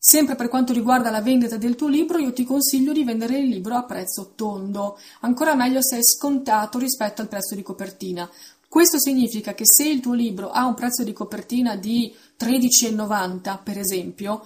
Sempre 0.08 0.36
per 0.36 0.50
quanto 0.50 0.72
riguarda 0.72 1.10
la 1.10 1.24
vendita 1.24 1.58
del 1.58 1.76
tuo 1.76 1.88
libro, 1.88 2.20
io 2.20 2.32
ti 2.32 2.44
consiglio 2.44 2.94
di 2.94 3.04
vendere 3.04 3.40
il 3.40 3.50
libro 3.50 3.74
a 3.74 3.86
prezzo 3.86 4.34
tondo, 4.36 5.00
ancora 5.22 5.56
meglio 5.56 5.82
se 5.82 5.98
è 5.98 6.04
scontato 6.04 6.78
rispetto 6.78 7.24
al 7.24 7.28
prezzo 7.28 7.56
di 7.56 7.64
copertina. 7.64 8.30
Questo 8.70 9.00
significa 9.00 9.56
che 9.56 9.64
se 9.66 9.88
il 9.88 10.02
tuo 10.02 10.14
libro 10.14 10.52
ha 10.52 10.68
un 10.68 10.76
prezzo 10.76 11.04
di 11.04 11.12
copertina 11.12 11.76
di 11.76 12.16
13,90 12.40 13.64
per 13.64 13.80
esempio, 13.80 14.46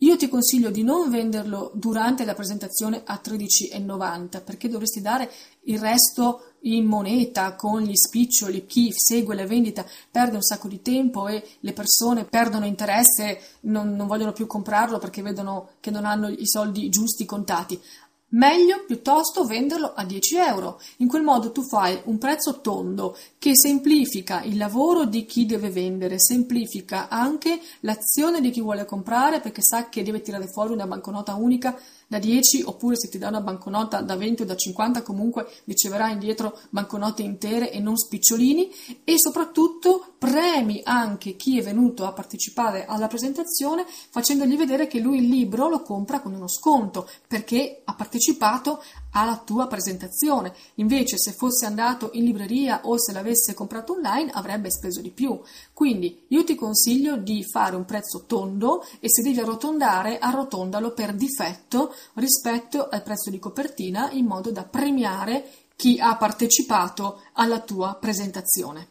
io 0.00 0.16
ti 0.16 0.28
consiglio 0.28 0.70
di 0.70 0.82
non 0.82 1.08
venderlo 1.08 1.70
durante 1.74 2.26
la 2.26 2.34
presentazione 2.34 3.00
a 3.04 3.18
13,90 3.22 4.44
perché 4.44 4.68
dovresti 4.68 5.00
dare 5.00 5.30
il 5.64 5.78
resto 5.78 6.52
in 6.62 6.84
moneta 6.84 7.54
con 7.54 7.80
gli 7.80 7.96
spiccioli. 7.96 8.66
Chi 8.66 8.92
segue 8.94 9.34
la 9.34 9.46
vendita 9.46 9.86
perde 10.10 10.36
un 10.36 10.42
sacco 10.42 10.68
di 10.68 10.82
tempo 10.82 11.28
e 11.28 11.42
le 11.60 11.72
persone 11.72 12.24
perdono 12.24 12.66
interesse, 12.66 13.40
non, 13.62 13.94
non 13.96 14.06
vogliono 14.06 14.32
più 14.32 14.46
comprarlo 14.46 14.98
perché 14.98 15.22
vedono 15.22 15.70
che 15.80 15.90
non 15.90 16.04
hanno 16.04 16.28
i 16.28 16.46
soldi 16.46 16.90
giusti 16.90 17.24
contati. 17.24 17.80
Meglio 18.28 18.84
piuttosto 18.84 19.44
venderlo 19.44 19.92
a 19.94 20.04
10 20.04 20.36
euro. 20.36 20.80
In 20.96 21.06
quel 21.06 21.22
modo 21.22 21.52
tu 21.52 21.62
fai 21.62 21.96
un 22.06 22.18
prezzo 22.18 22.60
tondo 22.60 23.16
che 23.38 23.56
semplifica 23.56 24.42
il 24.42 24.56
lavoro 24.56 25.04
di 25.04 25.24
chi 25.24 25.46
deve 25.46 25.70
vendere, 25.70 26.18
semplifica 26.18 27.08
anche 27.08 27.60
l'azione 27.80 28.40
di 28.40 28.50
chi 28.50 28.60
vuole 28.60 28.84
comprare 28.84 29.38
perché 29.38 29.62
sa 29.62 29.88
che 29.88 30.02
deve 30.02 30.22
tirare 30.22 30.48
fuori 30.48 30.72
una 30.72 30.88
banconota 30.88 31.36
unica 31.36 31.78
da 32.06 32.18
10 32.18 32.62
oppure 32.62 32.96
se 32.96 33.08
ti 33.08 33.18
dà 33.18 33.28
una 33.28 33.40
banconota 33.40 34.00
da 34.00 34.16
20 34.16 34.42
o 34.42 34.44
da 34.44 34.54
50 34.54 35.02
comunque 35.02 35.46
riceverai 35.64 36.12
indietro 36.12 36.58
banconote 36.70 37.22
intere 37.22 37.72
e 37.72 37.80
non 37.80 37.96
spicciolini 37.96 38.70
e 39.02 39.18
soprattutto 39.18 40.14
premi 40.18 40.80
anche 40.84 41.34
chi 41.34 41.58
è 41.58 41.62
venuto 41.62 42.06
a 42.06 42.12
partecipare 42.12 42.86
alla 42.86 43.08
presentazione 43.08 43.84
facendogli 43.86 44.56
vedere 44.56 44.86
che 44.86 45.00
lui 45.00 45.18
il 45.18 45.28
libro 45.28 45.68
lo 45.68 45.82
compra 45.82 46.20
con 46.20 46.32
uno 46.32 46.48
sconto 46.48 47.08
perché 47.26 47.82
ha 47.84 47.94
partecipato 47.94 48.82
alla 49.16 49.38
tua 49.38 49.66
presentazione. 49.66 50.54
Invece, 50.74 51.16
se 51.16 51.32
fosse 51.32 51.64
andato 51.64 52.10
in 52.12 52.24
libreria 52.24 52.82
o 52.84 52.98
se 52.98 53.12
l'avesse 53.12 53.54
comprato 53.54 53.94
online, 53.94 54.30
avrebbe 54.30 54.70
speso 54.70 55.00
di 55.00 55.10
più. 55.10 55.40
Quindi, 55.72 56.26
io 56.28 56.44
ti 56.44 56.54
consiglio 56.54 57.16
di 57.16 57.42
fare 57.42 57.76
un 57.76 57.86
prezzo 57.86 58.24
tondo 58.26 58.84
e 59.00 59.08
se 59.08 59.22
devi 59.22 59.40
arrotondare, 59.40 60.18
arrotondalo 60.18 60.92
per 60.92 61.14
difetto 61.14 61.94
rispetto 62.14 62.88
al 62.88 63.02
prezzo 63.02 63.30
di 63.30 63.38
copertina 63.38 64.10
in 64.10 64.26
modo 64.26 64.50
da 64.50 64.64
premiare 64.64 65.50
chi 65.76 65.98
ha 65.98 66.16
partecipato 66.16 67.22
alla 67.32 67.60
tua 67.60 67.94
presentazione. 67.94 68.88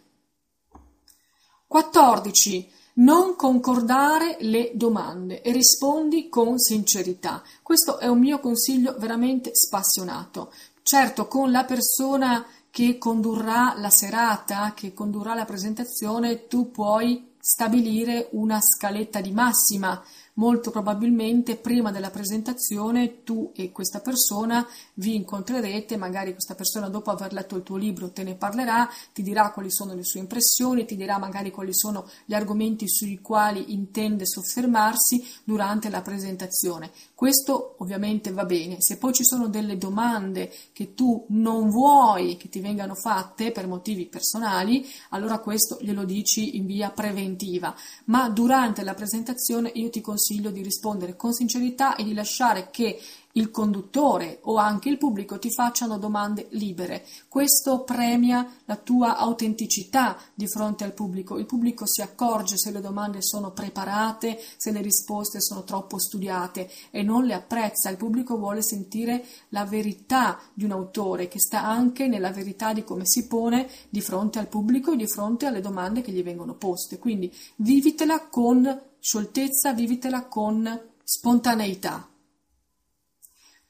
14. 1.68 2.72
Non 2.98 3.36
concordare 3.36 4.38
le 4.40 4.72
domande 4.74 5.42
e 5.42 5.52
rispondi 5.52 6.30
con 6.30 6.58
sincerità. 6.58 7.44
Questo 7.62 8.00
è 8.00 8.08
un 8.08 8.20
mio 8.20 8.40
consiglio 8.40 8.96
veramente 8.98 9.52
spassionato. 9.54 10.54
Certo, 10.82 11.28
con 11.28 11.52
la 11.52 11.66
persona 11.66 12.46
che 12.70 12.98
condurrà 12.98 13.74
la 13.78 13.90
serata, 13.90 14.74
che 14.74 14.94
condurrà 14.94 15.34
la 15.34 15.44
presentazione, 15.44 16.48
tu 16.48 16.72
puoi 16.72 17.34
stabilire 17.38 18.30
una 18.32 18.60
scaletta 18.62 19.20
di 19.20 19.32
massima, 19.32 20.02
molto 20.36 20.72
probabilmente 20.72 21.56
prima 21.56 21.92
della 21.92 22.10
presentazione 22.10 23.24
tu 23.24 23.52
e 23.56 23.72
questa 23.72 24.00
persona 24.00 24.66
vi 24.96 25.16
incontrerete, 25.16 25.98
magari 25.98 26.32
questa 26.32 26.56
persona 26.56 26.90
dopo 26.90 27.12
aver 27.12 27.34
letto 27.34 27.56
il 27.56 27.64
tuo 27.64 27.78
libro 27.78 28.12
te 28.12 28.24
ne 28.24 28.36
parlerà, 28.36 28.90
ti 29.14 29.22
dirà 29.22 29.52
quali 29.52 29.72
sono 29.72 29.94
le 29.94 30.04
sue 30.04 30.20
impressioni, 30.20 30.86
ti 30.86 30.96
dirà 30.96 31.18
magari 31.18 31.52
quali 31.52 31.74
sono 31.74 32.10
gli 32.26 32.34
argomenti 32.34 32.88
sui 32.88 33.20
quali 33.22 33.74
intende 33.74 34.26
soffermarsi 34.26 35.24
durante 35.44 35.90
la 35.90 36.02
presentazione. 36.02 36.92
Questo 37.14 37.76
ovviamente 37.80 38.32
va 38.32 38.46
bene, 38.46 38.78
se 38.80 38.98
poi 38.98 39.14
ci 39.14 39.24
sono 39.24 39.48
delle 39.48 39.78
domande 39.78 40.52
che 40.74 40.94
tu 40.94 41.26
non 41.30 41.70
vuoi 41.70 42.36
che 42.38 42.50
ti 42.50 42.60
vengano 42.60 42.96
fatte 42.96 43.52
per 43.52 43.68
motivi 43.68 44.06
personali, 44.08 44.86
allora 45.10 45.40
questo 45.40 45.78
glielo 45.80 46.04
dici 46.04 46.58
in 46.58 46.66
via 46.66 46.90
preventiva, 46.90 47.74
ma 48.06 48.30
durante 48.30 48.84
la 48.84 48.94
presentazione 48.94 49.72
io 49.74 49.90
ti 49.90 50.02
consiglio 50.02 50.24
consiglio 50.26 50.50
di 50.50 50.64
rispondere 50.64 51.16
con 51.16 51.34
sincerità 51.34 51.96
e 51.96 52.04
di 52.04 52.16
lasciare 52.16 52.70
che 52.72 53.00
il 53.34 53.52
conduttore 53.52 54.40
o 54.44 54.56
anche 54.56 54.90
il 54.90 54.98
pubblico 54.98 55.38
ti 55.38 55.52
facciano 55.52 55.98
domande 55.98 56.48
libere. 56.52 57.06
Questo 57.28 57.84
premia 57.84 58.50
la 58.64 58.78
tua 58.78 59.18
autenticità 59.18 60.18
di 60.34 60.48
fronte 60.48 60.86
al 60.86 60.94
pubblico. 60.94 61.38
Il 61.38 61.46
pubblico 61.46 61.86
si 61.86 62.02
accorge 62.02 62.58
se 62.58 62.72
le 62.72 62.80
domande 62.80 63.22
sono 63.22 63.52
preparate, 63.52 64.42
se 64.56 64.72
le 64.72 64.82
risposte 64.82 65.42
sono 65.42 65.64
troppo 65.64 66.00
studiate 66.00 66.72
e 66.92 67.04
non 67.04 67.26
le 67.26 67.34
apprezza. 67.34 67.90
Il 67.90 67.98
pubblico 67.98 68.38
vuole 68.38 68.64
sentire 68.64 69.26
la 69.50 69.66
verità 69.66 70.40
di 70.54 70.64
un 70.64 70.72
autore 70.72 71.28
che 71.28 71.40
sta 71.40 71.62
anche 71.62 72.08
nella 72.08 72.32
verità 72.32 72.72
di 72.72 72.86
come 72.86 73.06
si 73.06 73.28
pone 73.28 73.70
di 73.90 74.00
fronte 74.00 74.40
al 74.40 74.48
pubblico 74.48 74.94
e 74.94 74.98
di 74.98 75.08
fronte 75.08 75.46
alle 75.46 75.62
domande 75.62 76.02
che 76.02 76.14
gli 76.14 76.24
vengono 76.24 76.56
poste. 76.56 76.98
Quindi 76.98 77.32
vivitela 77.58 78.28
con 78.28 78.94
scioltezza, 79.06 79.72
vivitela 79.74 80.26
con 80.26 80.68
spontaneità. 81.04 82.10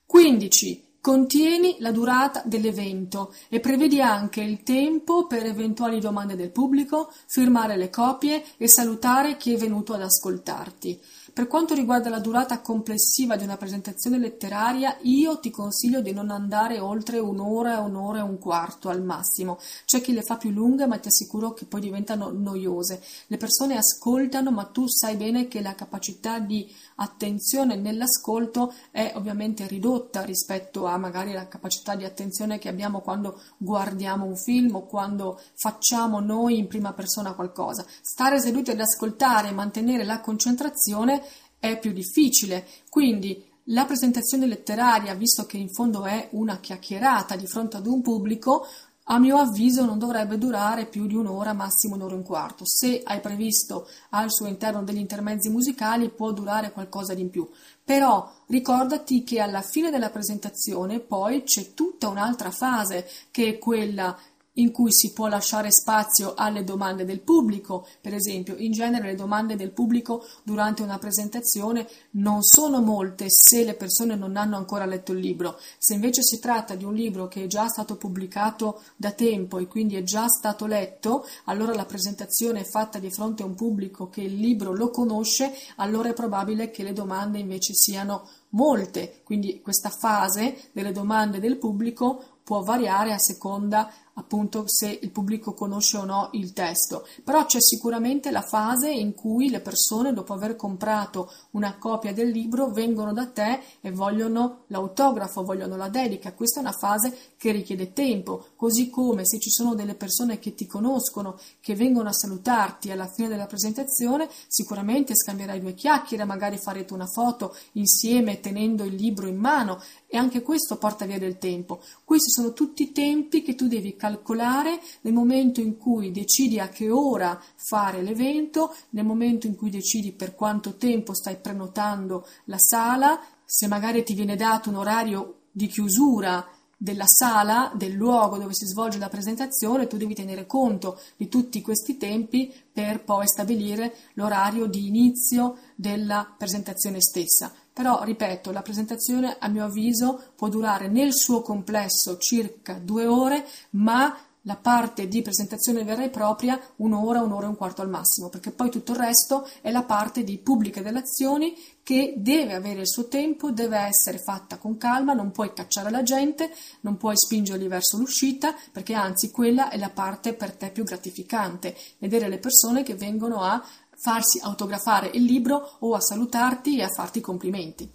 15. 0.05 0.99
Contieni 1.01 1.75
la 1.79 1.91
durata 1.91 2.41
dell'evento 2.45 3.35
e 3.49 3.59
prevedi 3.59 4.01
anche 4.01 4.39
il 4.39 4.63
tempo 4.63 5.27
per 5.27 5.45
eventuali 5.45 5.99
domande 5.99 6.37
del 6.37 6.51
pubblico, 6.51 7.11
firmare 7.27 7.75
le 7.75 7.89
copie 7.89 8.45
e 8.55 8.69
salutare 8.69 9.35
chi 9.35 9.53
è 9.53 9.57
venuto 9.57 9.93
ad 9.93 10.03
ascoltarti. 10.03 11.01
Per 11.35 11.47
quanto 11.47 11.73
riguarda 11.73 12.07
la 12.07 12.21
durata 12.21 12.61
complessiva 12.61 13.35
di 13.35 13.43
una 13.43 13.57
presentazione 13.57 14.17
letteraria, 14.17 14.95
io 15.01 15.37
ti 15.41 15.51
consiglio 15.51 15.99
di 15.99 16.13
non 16.13 16.29
andare 16.29 16.79
oltre 16.79 17.19
un'ora, 17.19 17.81
un'ora 17.81 18.19
e 18.19 18.21
un 18.21 18.39
quarto 18.39 18.87
al 18.87 19.03
massimo. 19.03 19.59
C'è 19.83 19.99
chi 19.99 20.13
le 20.13 20.21
fa 20.21 20.37
più 20.37 20.51
lunghe, 20.51 20.87
ma 20.87 20.97
ti 20.97 21.09
assicuro 21.09 21.51
che 21.51 21.65
poi 21.65 21.81
diventano 21.81 22.31
noiose. 22.31 23.03
Le 23.27 23.35
persone 23.35 23.75
ascoltano, 23.75 24.49
ma 24.49 24.63
tu 24.63 24.87
sai 24.87 25.17
bene 25.17 25.49
che 25.49 25.59
la 25.59 25.75
capacità 25.75 26.39
di 26.39 26.73
attenzione 26.95 27.75
nell'ascolto 27.75 28.73
è 28.91 29.13
ovviamente 29.15 29.67
ridotta 29.67 30.23
rispetto 30.23 30.85
a 30.85 30.97
magari 30.97 31.33
la 31.33 31.47
capacità 31.47 31.95
di 31.95 32.05
attenzione 32.05 32.57
che 32.57 32.69
abbiamo 32.69 33.01
quando 33.01 33.41
guardiamo 33.57 34.25
un 34.25 34.37
film 34.37 34.75
o 34.75 34.85
quando 34.85 35.39
facciamo 35.55 36.19
noi 36.19 36.57
in 36.57 36.67
prima 36.67 36.93
persona 36.93 37.33
qualcosa. 37.33 37.85
Stare 38.01 38.39
seduti 38.39 38.71
ad 38.71 38.79
ascoltare 38.79 39.49
e 39.49 39.53
mantenere 39.53 40.03
la 40.03 40.21
concentrazione 40.21 41.23
è 41.59 41.77
più 41.79 41.91
difficile. 41.91 42.65
Quindi 42.89 43.53
la 43.69 43.85
presentazione 43.85 44.45
letteraria, 44.45 45.15
visto 45.15 45.47
che 45.47 45.57
in 45.57 45.69
fondo 45.69 46.05
è 46.05 46.29
una 46.33 46.59
chiacchierata 46.59 47.35
di 47.35 47.47
fronte 47.47 47.77
ad 47.77 47.87
un 47.87 48.01
pubblico, 48.01 48.67
a 49.07 49.19
mio 49.19 49.37
avviso 49.37 49.85
non 49.85 49.99
dovrebbe 49.99 50.37
durare 50.37 50.85
più 50.85 51.05
di 51.05 51.15
un'ora, 51.15 51.53
massimo 51.53 51.95
un'ora 51.95 52.13
e 52.13 52.17
un 52.17 52.23
quarto. 52.23 52.65
Se 52.65 53.01
hai 53.03 53.19
previsto 53.19 53.87
al 54.11 54.31
suo 54.31 54.47
interno 54.47 54.83
degli 54.83 54.97
intermezzi 54.97 55.49
musicali 55.49 56.09
può 56.09 56.31
durare 56.31 56.71
qualcosa 56.71 57.13
di 57.13 57.21
in 57.21 57.29
più. 57.29 57.47
Però 57.83 58.31
ricordati 58.47 59.23
che 59.23 59.39
alla 59.39 59.61
fine 59.61 59.91
della 59.91 60.09
presentazione 60.09 60.99
poi 60.99 61.43
c'è 61.43 61.73
tutta 61.73 62.07
un'altra 62.07 62.49
fase 62.49 63.07
che 63.29 63.47
è 63.49 63.57
quella 63.59 64.17
in 64.55 64.71
cui 64.71 64.93
si 64.93 65.13
può 65.13 65.27
lasciare 65.27 65.71
spazio 65.71 66.33
alle 66.35 66.63
domande 66.63 67.05
del 67.05 67.21
pubblico. 67.21 67.87
Per 68.01 68.13
esempio, 68.13 68.55
in 68.57 68.71
genere 68.71 69.07
le 69.07 69.15
domande 69.15 69.55
del 69.55 69.71
pubblico 69.71 70.23
durante 70.43 70.81
una 70.81 70.97
presentazione 70.97 71.87
non 72.11 72.43
sono 72.43 72.81
molte 72.81 73.25
se 73.29 73.63
le 73.63 73.75
persone 73.75 74.15
non 74.15 74.37
hanno 74.37 74.57
ancora 74.57 74.85
letto 74.85 75.11
il 75.11 75.19
libro. 75.19 75.59
Se 75.77 75.93
invece 75.93 76.23
si 76.23 76.39
tratta 76.39 76.75
di 76.75 76.83
un 76.83 76.93
libro 76.93 77.27
che 77.27 77.43
è 77.43 77.47
già 77.47 77.67
stato 77.67 77.95
pubblicato 77.95 78.81
da 78.95 79.11
tempo 79.11 79.57
e 79.57 79.67
quindi 79.67 79.95
è 79.95 80.03
già 80.03 80.27
stato 80.27 80.65
letto, 80.65 81.25
allora 81.45 81.73
la 81.73 81.85
presentazione 81.85 82.61
è 82.61 82.65
fatta 82.65 82.99
di 82.99 83.11
fronte 83.11 83.43
a 83.43 83.47
un 83.47 83.55
pubblico 83.55 84.09
che 84.09 84.21
il 84.21 84.35
libro 84.35 84.73
lo 84.73 84.89
conosce, 84.89 85.53
allora 85.77 86.09
è 86.09 86.13
probabile 86.13 86.71
che 86.71 86.83
le 86.83 86.93
domande 86.93 87.39
invece 87.39 87.73
siano 87.73 88.27
molte. 88.49 89.21
Quindi 89.23 89.61
questa 89.61 89.89
fase 89.89 90.69
delle 90.71 90.91
domande 90.91 91.39
del 91.39 91.57
pubblico 91.57 92.23
può 92.43 92.61
variare 92.61 93.11
a 93.11 93.17
seconda 93.17 93.91
appunto 94.15 94.63
se 94.67 94.99
il 95.01 95.11
pubblico 95.11 95.53
conosce 95.53 95.97
o 95.97 96.05
no 96.05 96.29
il 96.33 96.53
testo, 96.53 97.07
però 97.23 97.45
c'è 97.45 97.61
sicuramente 97.61 98.31
la 98.31 98.41
fase 98.41 98.89
in 98.89 99.13
cui 99.13 99.49
le 99.49 99.61
persone 99.61 100.13
dopo 100.13 100.33
aver 100.33 100.55
comprato 100.55 101.31
una 101.51 101.77
copia 101.77 102.13
del 102.13 102.29
libro 102.29 102.71
vengono 102.71 103.13
da 103.13 103.27
te 103.27 103.61
e 103.81 103.91
vogliono 103.91 104.63
l'autografo, 104.67 105.43
vogliono 105.43 105.75
la 105.75 105.89
dedica, 105.89 106.33
questa 106.33 106.59
è 106.59 106.63
una 106.63 106.71
fase 106.71 107.33
che 107.37 107.51
richiede 107.51 107.93
tempo, 107.93 108.47
così 108.55 108.89
come 108.89 109.25
se 109.25 109.39
ci 109.39 109.49
sono 109.49 109.75
delle 109.75 109.95
persone 109.95 110.39
che 110.39 110.53
ti 110.53 110.65
conoscono, 110.65 111.39
che 111.59 111.75
vengono 111.75 112.09
a 112.09 112.13
salutarti 112.13 112.91
alla 112.91 113.07
fine 113.07 113.27
della 113.27 113.45
presentazione, 113.45 114.29
sicuramente 114.47 115.15
scambierai 115.15 115.59
due 115.59 115.73
chiacchiere, 115.73 116.23
magari 116.25 116.57
farete 116.57 116.93
una 116.93 117.07
foto 117.07 117.55
insieme 117.73 118.39
tenendo 118.39 118.83
il 118.83 118.95
libro 118.95 119.27
in 119.27 119.37
mano 119.37 119.81
e 120.07 120.17
anche 120.17 120.41
questo 120.41 120.77
porta 120.77 121.05
via 121.05 121.19
del 121.19 121.37
tempo. 121.37 121.81
Questi 122.03 122.31
sono 122.31 122.53
tutti 122.53 122.91
tempi 122.91 123.41
che 123.41 123.55
tu 123.55 123.67
devi 123.67 123.95
calcolare 124.05 124.79
nel 125.01 125.13
momento 125.13 125.61
in 125.61 125.77
cui 125.77 126.11
decidi 126.11 126.59
a 126.59 126.69
che 126.69 126.91
ora 126.91 127.41
fare 127.55 128.03
l'evento, 128.03 128.75
nel 128.91 129.03
momento 129.03 129.47
in 129.47 129.55
cui 129.55 129.71
decidi 129.71 130.11
per 130.11 130.35
quanto 130.35 130.75
tempo 130.75 131.15
stai 131.15 131.37
prenotando 131.37 132.27
la 132.45 132.59
sala, 132.59 133.19
se 133.43 133.67
magari 133.67 134.03
ti 134.03 134.13
viene 134.13 134.35
dato 134.35 134.69
un 134.69 134.75
orario 134.75 135.39
di 135.51 135.67
chiusura 135.67 136.47
della 136.77 137.07
sala, 137.07 137.71
del 137.73 137.93
luogo 137.93 138.37
dove 138.37 138.53
si 138.53 138.65
svolge 138.67 138.99
la 138.99 139.09
presentazione, 139.09 139.87
tu 139.87 139.97
devi 139.97 140.13
tenere 140.13 140.45
conto 140.45 140.99
di 141.17 141.27
tutti 141.27 141.61
questi 141.61 141.97
tempi 141.97 142.53
per 142.71 143.03
poi 143.03 143.27
stabilire 143.27 143.95
l'orario 144.13 144.67
di 144.67 144.85
inizio 144.85 145.57
della 145.75 146.31
presentazione 146.37 147.01
stessa. 147.01 147.51
Però, 147.75 148.03
ripeto, 148.03 148.53
la 148.53 148.61
presentazione 148.61 149.35
a 149.37 149.49
mio 149.49 149.65
avviso 149.65 150.31
può 150.37 150.47
durare 150.47 150.87
nel 150.87 151.13
suo 151.13 151.41
complesso 151.41 152.17
circa 152.17 152.75
due 152.75 153.05
ore, 153.05 153.45
ma 153.71 154.17
la 154.43 154.55
parte 154.55 155.09
di 155.09 155.21
presentazione 155.21 155.83
vera 155.83 156.03
e 156.03 156.09
propria 156.09 156.57
un'ora, 156.77 157.21
un'ora 157.21 157.47
e 157.47 157.49
un 157.49 157.57
quarto 157.57 157.81
al 157.81 157.89
massimo, 157.89 158.29
perché 158.29 158.51
poi 158.51 158.69
tutto 158.69 158.93
il 158.93 158.99
resto 158.99 159.45
è 159.59 159.71
la 159.71 159.83
parte 159.83 160.23
di 160.23 160.37
pubbliche 160.37 160.81
relazioni 160.81 161.53
che 161.83 162.13
deve 162.17 162.53
avere 162.53 162.81
il 162.81 162.87
suo 162.87 163.07
tempo, 163.07 163.51
deve 163.51 163.77
essere 163.77 164.19
fatta 164.19 164.57
con 164.57 164.77
calma, 164.77 165.13
non 165.13 165.31
puoi 165.31 165.51
cacciare 165.53 165.91
la 165.91 166.01
gente, 166.01 166.51
non 166.81 166.97
puoi 166.97 167.17
spingerli 167.17 167.67
verso 167.67 167.97
l'uscita, 167.97 168.55
perché 168.71 168.93
anzi 168.93 169.31
quella 169.31 169.69
è 169.69 169.77
la 169.77 169.89
parte 169.89 170.33
per 170.33 170.55
te 170.55 170.71
più 170.71 170.83
gratificante, 170.83 171.75
vedere 171.97 172.29
le 172.29 172.39
persone 172.39 172.83
che 172.83 172.95
vengono 172.95 173.41
a 173.41 173.63
farsi 173.97 174.39
autografare 174.39 175.09
il 175.13 175.23
libro 175.23 175.77
o 175.79 175.93
a 175.93 176.01
salutarti 176.01 176.77
e 176.77 176.83
a 176.83 176.89
farti 176.89 177.21
complimenti. 177.21 177.91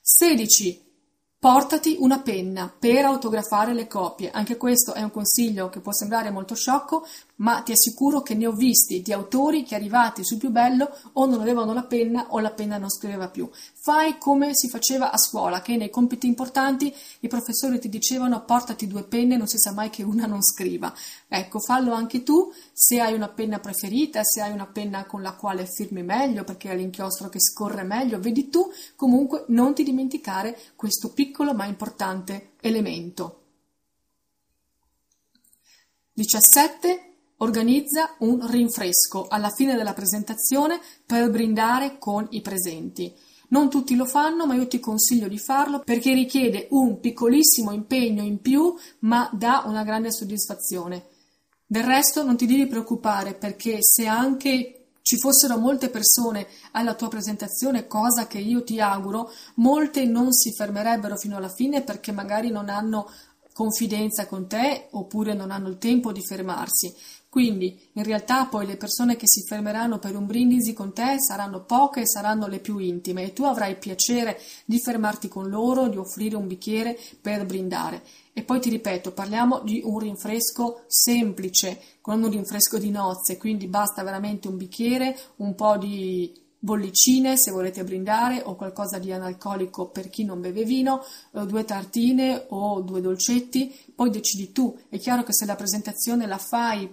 16. 0.00 0.82
Portati 1.38 1.96
una 1.98 2.20
penna 2.20 2.74
per 2.76 3.04
autografare 3.04 3.74
le 3.74 3.86
copie. 3.86 4.30
Anche 4.30 4.56
questo 4.56 4.94
è 4.94 5.02
un 5.02 5.10
consiglio 5.10 5.68
che 5.68 5.80
può 5.80 5.92
sembrare 5.92 6.30
molto 6.30 6.54
sciocco, 6.54 7.06
ma 7.36 7.62
ti 7.62 7.72
assicuro 7.72 8.22
che 8.22 8.34
ne 8.34 8.46
ho 8.46 8.52
visti 8.52 9.02
di 9.02 9.12
autori 9.12 9.64
che 9.64 9.74
arrivati 9.74 10.24
sul 10.24 10.38
più 10.38 10.50
bello 10.50 10.94
o 11.14 11.26
non 11.26 11.40
avevano 11.40 11.72
la 11.72 11.84
penna 11.84 12.26
o 12.28 12.38
la 12.38 12.52
penna 12.52 12.78
non 12.78 12.90
scriveva 12.90 13.28
più. 13.28 13.48
Fai 13.52 14.18
come 14.18 14.50
si 14.52 14.68
faceva 14.68 15.10
a 15.10 15.18
scuola, 15.18 15.60
che 15.60 15.76
nei 15.76 15.90
compiti 15.90 16.26
importanti 16.26 16.94
i 17.20 17.28
professori 17.28 17.78
ti 17.78 17.88
dicevano 17.88 18.44
portati 18.44 18.86
due 18.86 19.04
penne, 19.04 19.36
non 19.36 19.48
si 19.48 19.58
sa 19.58 19.72
mai 19.72 19.90
che 19.90 20.02
una 20.02 20.26
non 20.26 20.42
scriva. 20.42 20.94
Ecco, 21.28 21.60
fallo 21.60 21.92
anche 21.92 22.22
tu, 22.22 22.52
se 22.72 23.00
hai 23.00 23.14
una 23.14 23.28
penna 23.28 23.58
preferita, 23.58 24.22
se 24.22 24.40
hai 24.40 24.52
una 24.52 24.66
penna 24.66 25.04
con 25.04 25.22
la 25.22 25.34
quale 25.34 25.66
firmi 25.66 26.02
meglio, 26.02 26.44
perché 26.44 26.70
hai 26.70 26.76
l'inchiostro 26.76 27.28
che 27.28 27.40
scorre 27.40 27.82
meglio, 27.82 28.20
vedi 28.20 28.48
tu, 28.48 28.70
comunque 28.96 29.44
non 29.48 29.74
ti 29.74 29.82
dimenticare 29.82 30.58
questo 30.76 31.12
piccolo 31.12 31.52
ma 31.54 31.66
importante 31.66 32.52
elemento. 32.60 33.40
17 36.12 37.13
Organizza 37.38 38.14
un 38.18 38.48
rinfresco 38.48 39.26
alla 39.28 39.50
fine 39.50 39.74
della 39.74 39.92
presentazione 39.92 40.80
per 41.04 41.30
brindare 41.30 41.98
con 41.98 42.26
i 42.30 42.40
presenti. 42.40 43.12
Non 43.48 43.68
tutti 43.68 43.96
lo 43.96 44.06
fanno, 44.06 44.46
ma 44.46 44.54
io 44.54 44.66
ti 44.66 44.80
consiglio 44.80 45.28
di 45.28 45.38
farlo 45.38 45.80
perché 45.80 46.14
richiede 46.14 46.68
un 46.70 47.00
piccolissimo 47.00 47.72
impegno 47.72 48.22
in 48.22 48.40
più, 48.40 48.74
ma 49.00 49.28
dà 49.32 49.64
una 49.66 49.82
grande 49.82 50.12
soddisfazione. 50.12 51.06
Del 51.66 51.84
resto 51.84 52.22
non 52.22 52.36
ti 52.36 52.46
devi 52.46 52.66
preoccupare 52.66 53.34
perché 53.34 53.78
se 53.80 54.06
anche 54.06 54.84
ci 55.02 55.18
fossero 55.18 55.58
molte 55.58 55.90
persone 55.90 56.46
alla 56.72 56.94
tua 56.94 57.08
presentazione, 57.08 57.86
cosa 57.86 58.26
che 58.26 58.38
io 58.38 58.64
ti 58.64 58.80
auguro, 58.80 59.30
molte 59.56 60.06
non 60.06 60.32
si 60.32 60.52
fermerebbero 60.52 61.16
fino 61.16 61.36
alla 61.36 61.50
fine 61.50 61.82
perché 61.82 62.10
magari 62.10 62.50
non 62.50 62.70
hanno 62.70 63.10
confidenza 63.54 64.26
con 64.26 64.48
te 64.48 64.88
oppure 64.90 65.32
non 65.32 65.52
hanno 65.52 65.68
il 65.68 65.78
tempo 65.78 66.10
di 66.10 66.20
fermarsi. 66.20 66.92
Quindi 67.28 67.80
in 67.94 68.02
realtà 68.02 68.46
poi 68.46 68.66
le 68.66 68.76
persone 68.76 69.16
che 69.16 69.28
si 69.28 69.42
fermeranno 69.44 69.98
per 69.98 70.16
un 70.16 70.26
brindisi 70.26 70.72
con 70.72 70.92
te 70.92 71.20
saranno 71.20 71.64
poche 71.64 72.02
e 72.02 72.06
saranno 72.06 72.46
le 72.46 72.58
più 72.58 72.78
intime 72.78 73.24
e 73.24 73.32
tu 73.32 73.44
avrai 73.44 73.76
piacere 73.76 74.40
di 74.64 74.78
fermarti 74.78 75.28
con 75.28 75.48
loro, 75.48 75.88
di 75.88 75.96
offrire 75.96 76.36
un 76.36 76.46
bicchiere 76.46 76.98
per 77.20 77.46
brindare. 77.46 78.02
E 78.32 78.42
poi 78.42 78.60
ti 78.60 78.70
ripeto, 78.70 79.12
parliamo 79.12 79.60
di 79.60 79.80
un 79.84 79.98
rinfresco 79.98 80.82
semplice, 80.86 81.80
non 82.06 82.24
un 82.24 82.30
rinfresco 82.30 82.78
di 82.78 82.90
nozze, 82.90 83.36
quindi 83.36 83.66
basta 83.66 84.02
veramente 84.02 84.48
un 84.48 84.56
bicchiere, 84.56 85.16
un 85.36 85.54
po' 85.54 85.76
di 85.76 86.42
bollicine 86.64 87.36
se 87.36 87.50
volete 87.50 87.84
brindare 87.84 88.40
o 88.42 88.56
qualcosa 88.56 88.98
di 88.98 89.12
analcolico 89.12 89.90
per 89.90 90.08
chi 90.08 90.24
non 90.24 90.40
beve 90.40 90.64
vino, 90.64 91.04
eh, 91.32 91.44
due 91.44 91.64
tartine 91.64 92.46
o 92.48 92.80
due 92.80 93.02
dolcetti, 93.02 93.92
poi 93.94 94.08
decidi 94.08 94.50
tu. 94.50 94.74
È 94.88 94.98
chiaro 94.98 95.22
che 95.24 95.34
se 95.34 95.44
la 95.44 95.56
presentazione 95.56 96.26
la 96.26 96.38
fai 96.38 96.88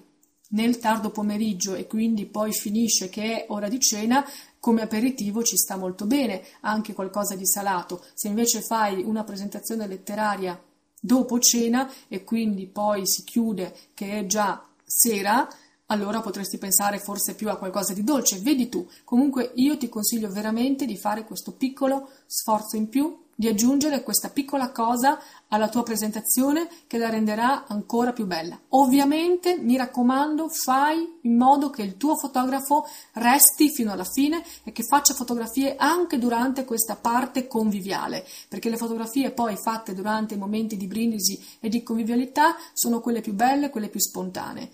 nel 0.50 0.78
tardo 0.80 1.10
pomeriggio 1.10 1.76
e 1.76 1.88
quindi 1.88 2.26
poi 2.26 2.52
finisce 2.52 3.08
che 3.08 3.24
è 3.24 3.46
ora 3.48 3.70
di 3.70 3.80
cena, 3.80 4.28
come 4.60 4.82
aperitivo 4.82 5.42
ci 5.42 5.56
sta 5.56 5.78
molto 5.78 6.06
bene, 6.06 6.44
anche 6.60 6.94
qualcosa 6.94 7.36
di 7.36 7.48
salato. 7.48 8.04
Se 8.14 8.28
invece 8.28 8.62
fai 8.62 9.02
una 9.02 9.24
presentazione 9.24 9.88
letteraria 9.88 10.62
dopo 11.00 11.40
cena 11.40 11.90
e 12.10 12.26
quindi 12.26 12.68
poi 12.68 13.08
si 13.08 13.24
chiude 13.24 13.74
che 13.94 14.20
è 14.20 14.26
già 14.26 14.62
sera, 14.84 15.48
allora 15.92 16.22
potresti 16.22 16.58
pensare 16.58 17.00
forse 17.00 17.36
più 17.36 17.50
a 17.50 17.58
qualcosa 17.58 17.94
di 17.94 18.04
dolce. 18.04 18.40
Vedi 18.40 18.70
tu. 18.70 18.88
Comunque 19.04 19.52
io 19.56 19.78
ti 19.78 19.90
consiglio 19.90 20.32
veramente 20.32 20.86
di 20.86 20.98
fare 20.98 21.26
questo 21.26 21.52
piccolo 21.52 22.10
sforzo 22.26 22.78
in 22.78 22.88
più 22.88 23.20
di 23.36 23.48
aggiungere 23.48 24.04
questa 24.04 24.30
piccola 24.30 24.72
cosa 24.72 25.20
alla 25.48 25.68
tua 25.68 25.82
presentazione 25.84 26.70
che 26.86 26.98
la 26.98 27.10
renderà 27.10 27.66
ancora 27.66 28.14
più 28.14 28.26
bella. 28.26 28.58
Ovviamente, 28.70 29.58
mi 29.58 29.76
raccomando, 29.78 30.48
fai 30.48 31.18
in 31.22 31.38
modo 31.38 31.72
che 31.72 31.82
il 31.82 31.98
tuo 31.98 32.16
fotografo 32.16 32.86
resti 33.14 33.70
fino 33.72 33.92
alla 33.92 34.04
fine 34.06 34.44
e 34.64 34.72
che 34.72 34.84
faccia 34.84 35.16
fotografie 35.16 35.76
anche 35.76 36.20
durante 36.20 36.66
questa 36.66 36.96
parte 36.96 37.48
conviviale, 37.48 38.26
perché 38.48 38.70
le 38.70 38.78
fotografie 38.78 39.32
poi 39.32 39.58
fatte 39.58 39.96
durante 39.96 40.36
i 40.36 40.38
momenti 40.38 40.78
di 40.78 40.88
brindisi 40.88 41.44
e 41.60 41.68
di 41.68 41.82
convivialità 41.82 42.56
sono 42.74 43.02
quelle 43.02 43.22
più 43.22 43.34
belle, 43.34 43.72
quelle 43.72 43.90
più 43.90 44.00
spontanee. 44.00 44.70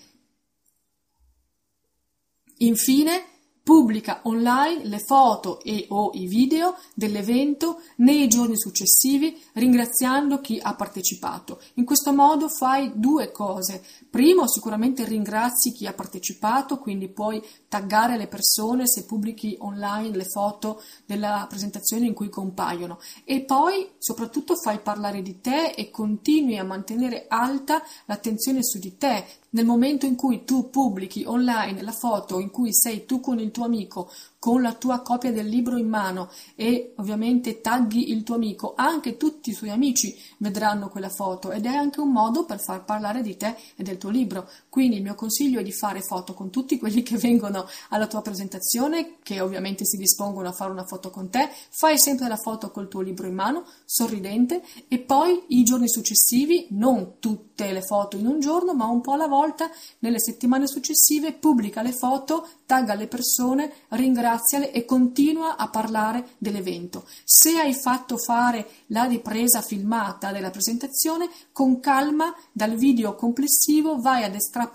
Infine, 2.60 3.24
Pubblica 3.68 4.22
online 4.24 4.86
le 4.86 5.00
foto 5.00 5.60
e 5.62 5.88
o 5.90 6.12
i 6.14 6.26
video 6.26 6.78
dell'evento 6.94 7.82
nei 7.98 8.30
giorni 8.30 8.58
successivi 8.58 9.38
ringraziando 9.56 10.40
chi 10.40 10.58
ha 10.64 10.74
partecipato. 10.74 11.60
In 11.74 11.84
questo 11.84 12.14
modo 12.14 12.48
fai 12.48 12.94
due 12.96 13.30
cose. 13.34 13.84
Primo, 14.10 14.48
sicuramente 14.48 15.04
ringrazi 15.04 15.74
chi 15.74 15.86
ha 15.86 15.92
partecipato, 15.92 16.78
quindi 16.78 17.10
puoi 17.10 17.44
taggare 17.68 18.16
le 18.16 18.28
persone 18.28 18.88
se 18.88 19.04
pubblichi 19.04 19.58
online 19.60 20.16
le 20.16 20.24
foto 20.24 20.82
della 21.06 21.46
presentazione 21.50 22.06
in 22.06 22.14
cui 22.14 22.30
compaiono 22.30 23.00
e 23.26 23.42
poi 23.42 23.90
soprattutto 23.98 24.56
fai 24.56 24.80
parlare 24.80 25.22
di 25.22 25.42
te 25.42 25.74
e 25.76 25.92
continui 25.92 26.58
a 26.58 26.64
mantenere 26.64 27.26
alta 27.28 27.84
l'attenzione 28.06 28.64
su 28.64 28.80
di 28.80 28.96
te, 28.96 29.26
nel 29.52 29.66
momento 29.66 30.06
in 30.06 30.16
cui 30.16 30.44
tu 30.44 30.70
pubblichi 30.70 31.24
online 31.26 31.82
la 31.82 31.92
foto 31.92 32.40
in 32.40 32.50
cui 32.50 32.74
sei 32.74 33.06
tu 33.06 33.20
con 33.20 33.40
il 33.40 33.52
tuo 33.52 33.66
amico, 33.66 34.12
con 34.40 34.62
la 34.62 34.74
tua 34.74 35.02
copia 35.02 35.32
del 35.32 35.48
libro 35.48 35.78
in 35.78 35.88
mano 35.88 36.30
e 36.56 36.94
ovviamente 36.98 37.62
tagghi 37.62 38.12
il 38.12 38.24
tuo 38.24 38.36
amico, 38.36 38.74
anche 38.76 39.18
tutti 39.18 39.50
i 39.50 39.54
suoi 39.54 39.70
amici 39.70 40.16
vedranno 40.38 40.90
quella 40.90 41.10
foto 41.10 41.52
ed 41.52 41.66
è 41.66 41.74
anche 41.74 42.00
un 42.00 42.12
modo 42.12 42.46
per 42.46 42.60
far 42.60 42.84
parlare 42.84 43.22
di 43.22 43.36
te 43.38 43.56
e 43.76 43.84
del 43.84 43.98
tuo 43.98 44.10
libro. 44.10 44.50
Quindi 44.78 44.98
il 44.98 45.02
mio 45.02 45.16
consiglio 45.16 45.60
è 45.60 45.64
di 45.64 45.72
fare 45.72 46.04
foto 46.04 46.36
con 46.36 46.52
tutti 46.52 46.78
quelli 46.78 47.02
che 47.02 47.18
vengono 47.18 47.68
alla 47.90 48.06
tua 48.06 48.22
presentazione, 48.22 49.16
che 49.24 49.42
ovviamente 49.42 49.88
si 49.88 49.98
dispongono 49.98 50.50
a 50.50 50.52
fare 50.52 50.70
una 50.70 50.86
foto 50.86 51.10
con 51.10 51.32
te, 51.32 51.50
fai 51.72 51.98
sempre 51.98 52.28
la 52.28 52.38
foto 52.38 52.70
col 52.70 52.88
tuo 52.88 53.02
libro 53.02 53.26
in 53.26 53.34
mano, 53.34 53.66
sorridente 53.86 54.62
e 54.88 55.00
poi 55.00 55.46
i 55.48 55.64
giorni 55.64 55.90
successivi, 55.90 56.68
non 56.70 57.14
tutte 57.18 57.72
le 57.72 57.82
foto 57.82 58.18
in 58.18 58.28
un 58.28 58.40
giorno, 58.40 58.76
ma 58.76 58.86
un 58.86 59.02
po' 59.02 59.14
alla 59.14 59.26
volta, 59.26 59.68
nelle 60.00 60.20
settimane 60.20 60.68
successive 60.68 61.34
pubblica 61.34 61.82
le 61.82 61.92
foto, 61.92 62.48
tagga 62.68 62.94
le 62.94 63.08
persone, 63.08 63.74
ringraziale 63.88 64.72
e 64.72 64.86
continua 64.86 65.56
a 65.56 65.70
parlare 65.70 66.36
dell'evento. 66.38 67.08
Se 67.24 67.58
hai 67.58 67.74
fatto 67.74 68.18
fare 68.18 68.70
la 68.88 69.06
ripresa 69.06 69.64
filmata 69.64 70.32
della 70.32 70.52
presentazione, 70.52 71.28
con 71.52 71.80
calma 71.80 72.32
dal 72.52 72.76
video 72.76 73.16
complessivo 73.16 74.00
vai 74.00 74.24
ad 74.24 74.36
estrapolare 74.36 74.66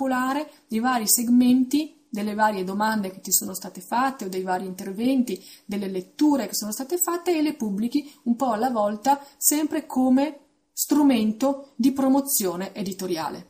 i 0.69 0.79
vari 0.79 1.09
segmenti 1.09 2.07
delle 2.09 2.35
varie 2.35 2.63
domande 2.63 3.11
che 3.11 3.21
ti 3.21 3.33
sono 3.33 3.55
state 3.55 3.81
fatte 3.81 4.27
o 4.27 4.29
dei 4.29 4.43
vari 4.43 4.67
interventi, 4.67 5.43
delle 5.65 5.89
letture 5.89 6.47
che 6.47 6.55
sono 6.55 6.71
state 6.71 6.99
fatte 6.99 7.37
e 7.37 7.41
le 7.41 7.55
pubblichi 7.55 8.13
un 8.25 8.37
po' 8.37 8.53
alla 8.53 8.69
volta, 8.69 9.25
sempre 9.39 9.87
come 9.87 10.41
strumento 10.73 11.73
di 11.77 11.93
promozione 11.93 12.75
editoriale. 12.75 13.47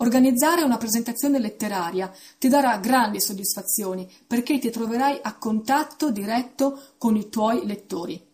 Organizzare 0.00 0.62
una 0.62 0.76
presentazione 0.76 1.40
letteraria 1.40 2.12
ti 2.38 2.48
darà 2.48 2.78
grandi 2.78 3.20
soddisfazioni 3.20 4.08
perché 4.24 4.60
ti 4.60 4.70
troverai 4.70 5.18
a 5.20 5.36
contatto 5.36 6.12
diretto 6.12 6.94
con 6.98 7.16
i 7.16 7.28
tuoi 7.28 7.66
lettori. 7.66 8.27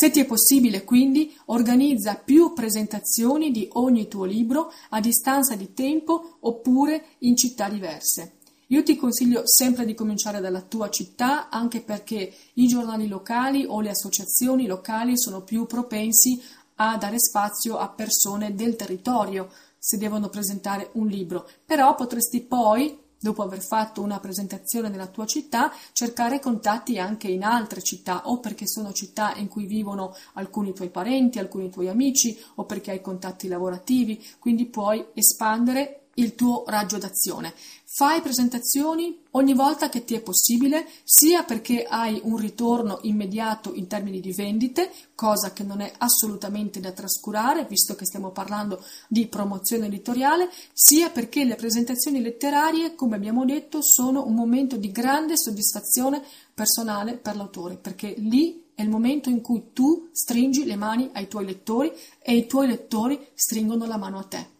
Se 0.00 0.12
ti 0.12 0.20
è 0.20 0.26
possibile, 0.26 0.84
quindi, 0.84 1.36
organizza 1.46 2.14
più 2.14 2.52
presentazioni 2.52 3.50
di 3.50 3.68
ogni 3.72 4.06
tuo 4.06 4.26
libro 4.26 4.70
a 4.90 5.00
distanza 5.00 5.56
di 5.56 5.74
tempo 5.74 6.36
oppure 6.38 7.16
in 7.22 7.36
città 7.36 7.68
diverse. 7.68 8.34
Io 8.68 8.84
ti 8.84 8.94
consiglio 8.94 9.42
sempre 9.44 9.84
di 9.84 9.94
cominciare 9.94 10.38
dalla 10.38 10.60
tua 10.60 10.88
città, 10.88 11.48
anche 11.48 11.80
perché 11.80 12.32
i 12.52 12.68
giornali 12.68 13.08
locali 13.08 13.64
o 13.66 13.80
le 13.80 13.90
associazioni 13.90 14.66
locali 14.66 15.18
sono 15.18 15.42
più 15.42 15.66
propensi 15.66 16.40
a 16.76 16.96
dare 16.96 17.18
spazio 17.18 17.76
a 17.76 17.88
persone 17.88 18.54
del 18.54 18.76
territorio 18.76 19.50
se 19.80 19.98
devono 19.98 20.28
presentare 20.28 20.90
un 20.92 21.08
libro, 21.08 21.48
però 21.64 21.96
potresti 21.96 22.40
poi 22.42 22.96
dopo 23.20 23.42
aver 23.42 23.60
fatto 23.60 24.02
una 24.02 24.20
presentazione 24.20 24.88
nella 24.88 25.06
tua 25.06 25.26
città, 25.26 25.72
cercare 25.92 26.40
contatti 26.40 26.98
anche 26.98 27.28
in 27.28 27.42
altre 27.44 27.82
città, 27.82 28.28
o 28.28 28.40
perché 28.40 28.66
sono 28.66 28.92
città 28.92 29.34
in 29.36 29.48
cui 29.48 29.66
vivono 29.66 30.14
alcuni 30.34 30.72
tuoi 30.72 30.90
parenti, 30.90 31.38
alcuni 31.38 31.70
tuoi 31.70 31.88
amici, 31.88 32.38
o 32.56 32.64
perché 32.64 32.92
hai 32.92 33.00
contatti 33.00 33.48
lavorativi, 33.48 34.24
quindi 34.38 34.66
puoi 34.66 35.04
espandere 35.14 36.07
il 36.18 36.34
tuo 36.34 36.64
raggio 36.66 36.98
d'azione. 36.98 37.54
Fai 37.90 38.20
presentazioni 38.20 39.18
ogni 39.32 39.54
volta 39.54 39.88
che 39.88 40.04
ti 40.04 40.14
è 40.14 40.20
possibile, 40.20 40.86
sia 41.02 41.42
perché 41.42 41.84
hai 41.84 42.20
un 42.22 42.36
ritorno 42.36 42.98
immediato 43.02 43.74
in 43.74 43.86
termini 43.86 44.20
di 44.20 44.32
vendite, 44.32 44.92
cosa 45.14 45.52
che 45.52 45.64
non 45.64 45.80
è 45.80 45.90
assolutamente 45.98 46.80
da 46.80 46.92
trascurare, 46.92 47.64
visto 47.64 47.96
che 47.96 48.04
stiamo 48.04 48.30
parlando 48.30 48.84
di 49.08 49.26
promozione 49.26 49.86
editoriale, 49.86 50.50
sia 50.72 51.10
perché 51.10 51.44
le 51.44 51.56
presentazioni 51.56 52.20
letterarie, 52.20 52.94
come 52.94 53.16
abbiamo 53.16 53.44
detto, 53.44 53.82
sono 53.82 54.26
un 54.26 54.34
momento 54.34 54.76
di 54.76 54.92
grande 54.92 55.36
soddisfazione 55.36 56.22
personale 56.54 57.16
per 57.16 57.36
l'autore, 57.36 57.76
perché 57.76 58.14
lì 58.18 58.66
è 58.74 58.82
il 58.82 58.90
momento 58.90 59.28
in 59.28 59.40
cui 59.40 59.72
tu 59.72 60.10
stringi 60.12 60.64
le 60.64 60.76
mani 60.76 61.10
ai 61.14 61.26
tuoi 61.26 61.46
lettori 61.46 61.90
e 62.20 62.36
i 62.36 62.46
tuoi 62.46 62.68
lettori 62.68 63.18
stringono 63.34 63.86
la 63.86 63.96
mano 63.96 64.18
a 64.18 64.24
te. 64.24 64.57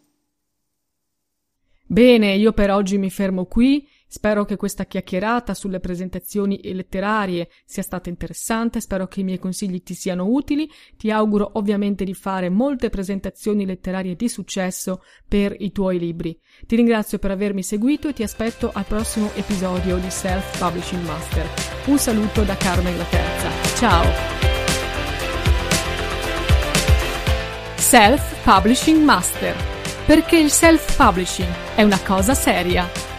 Bene, 1.90 2.34
io 2.34 2.52
per 2.52 2.70
oggi 2.70 2.98
mi 2.98 3.08
fermo 3.08 3.46
qui. 3.46 3.88
Spero 4.06 4.44
che 4.44 4.56
questa 4.56 4.84
chiacchierata 4.84 5.54
sulle 5.54 5.80
presentazioni 5.80 6.60
letterarie 6.74 7.48
sia 7.64 7.82
stata 7.82 8.10
interessante, 8.10 8.80
spero 8.80 9.06
che 9.06 9.20
i 9.20 9.24
miei 9.24 9.38
consigli 9.38 9.82
ti 9.82 9.94
siano 9.94 10.26
utili. 10.26 10.70
Ti 10.98 11.10
auguro 11.10 11.52
ovviamente 11.54 12.04
di 12.04 12.12
fare 12.12 12.50
molte 12.50 12.90
presentazioni 12.90 13.64
letterarie 13.64 14.16
di 14.16 14.28
successo 14.28 15.02
per 15.26 15.54
i 15.58 15.72
tuoi 15.72 15.98
libri. 15.98 16.38
Ti 16.66 16.76
ringrazio 16.76 17.18
per 17.18 17.30
avermi 17.30 17.62
seguito 17.62 18.08
e 18.08 18.12
ti 18.12 18.22
aspetto 18.22 18.70
al 18.70 18.84
prossimo 18.84 19.30
episodio 19.34 19.96
di 19.96 20.10
Self 20.10 20.58
Publishing 20.58 21.04
Master. 21.06 21.48
Un 21.86 21.98
saluto 21.98 22.42
da 22.42 22.56
Carmen 22.56 22.98
la 22.98 23.04
Terza. 23.04 23.50
Ciao! 23.76 24.04
Self 27.76 28.44
Publishing 28.44 29.02
Master 29.02 29.77
perché 30.08 30.38
il 30.38 30.50
self-publishing 30.50 31.74
è 31.74 31.82
una 31.82 32.00
cosa 32.02 32.32
seria. 32.32 33.17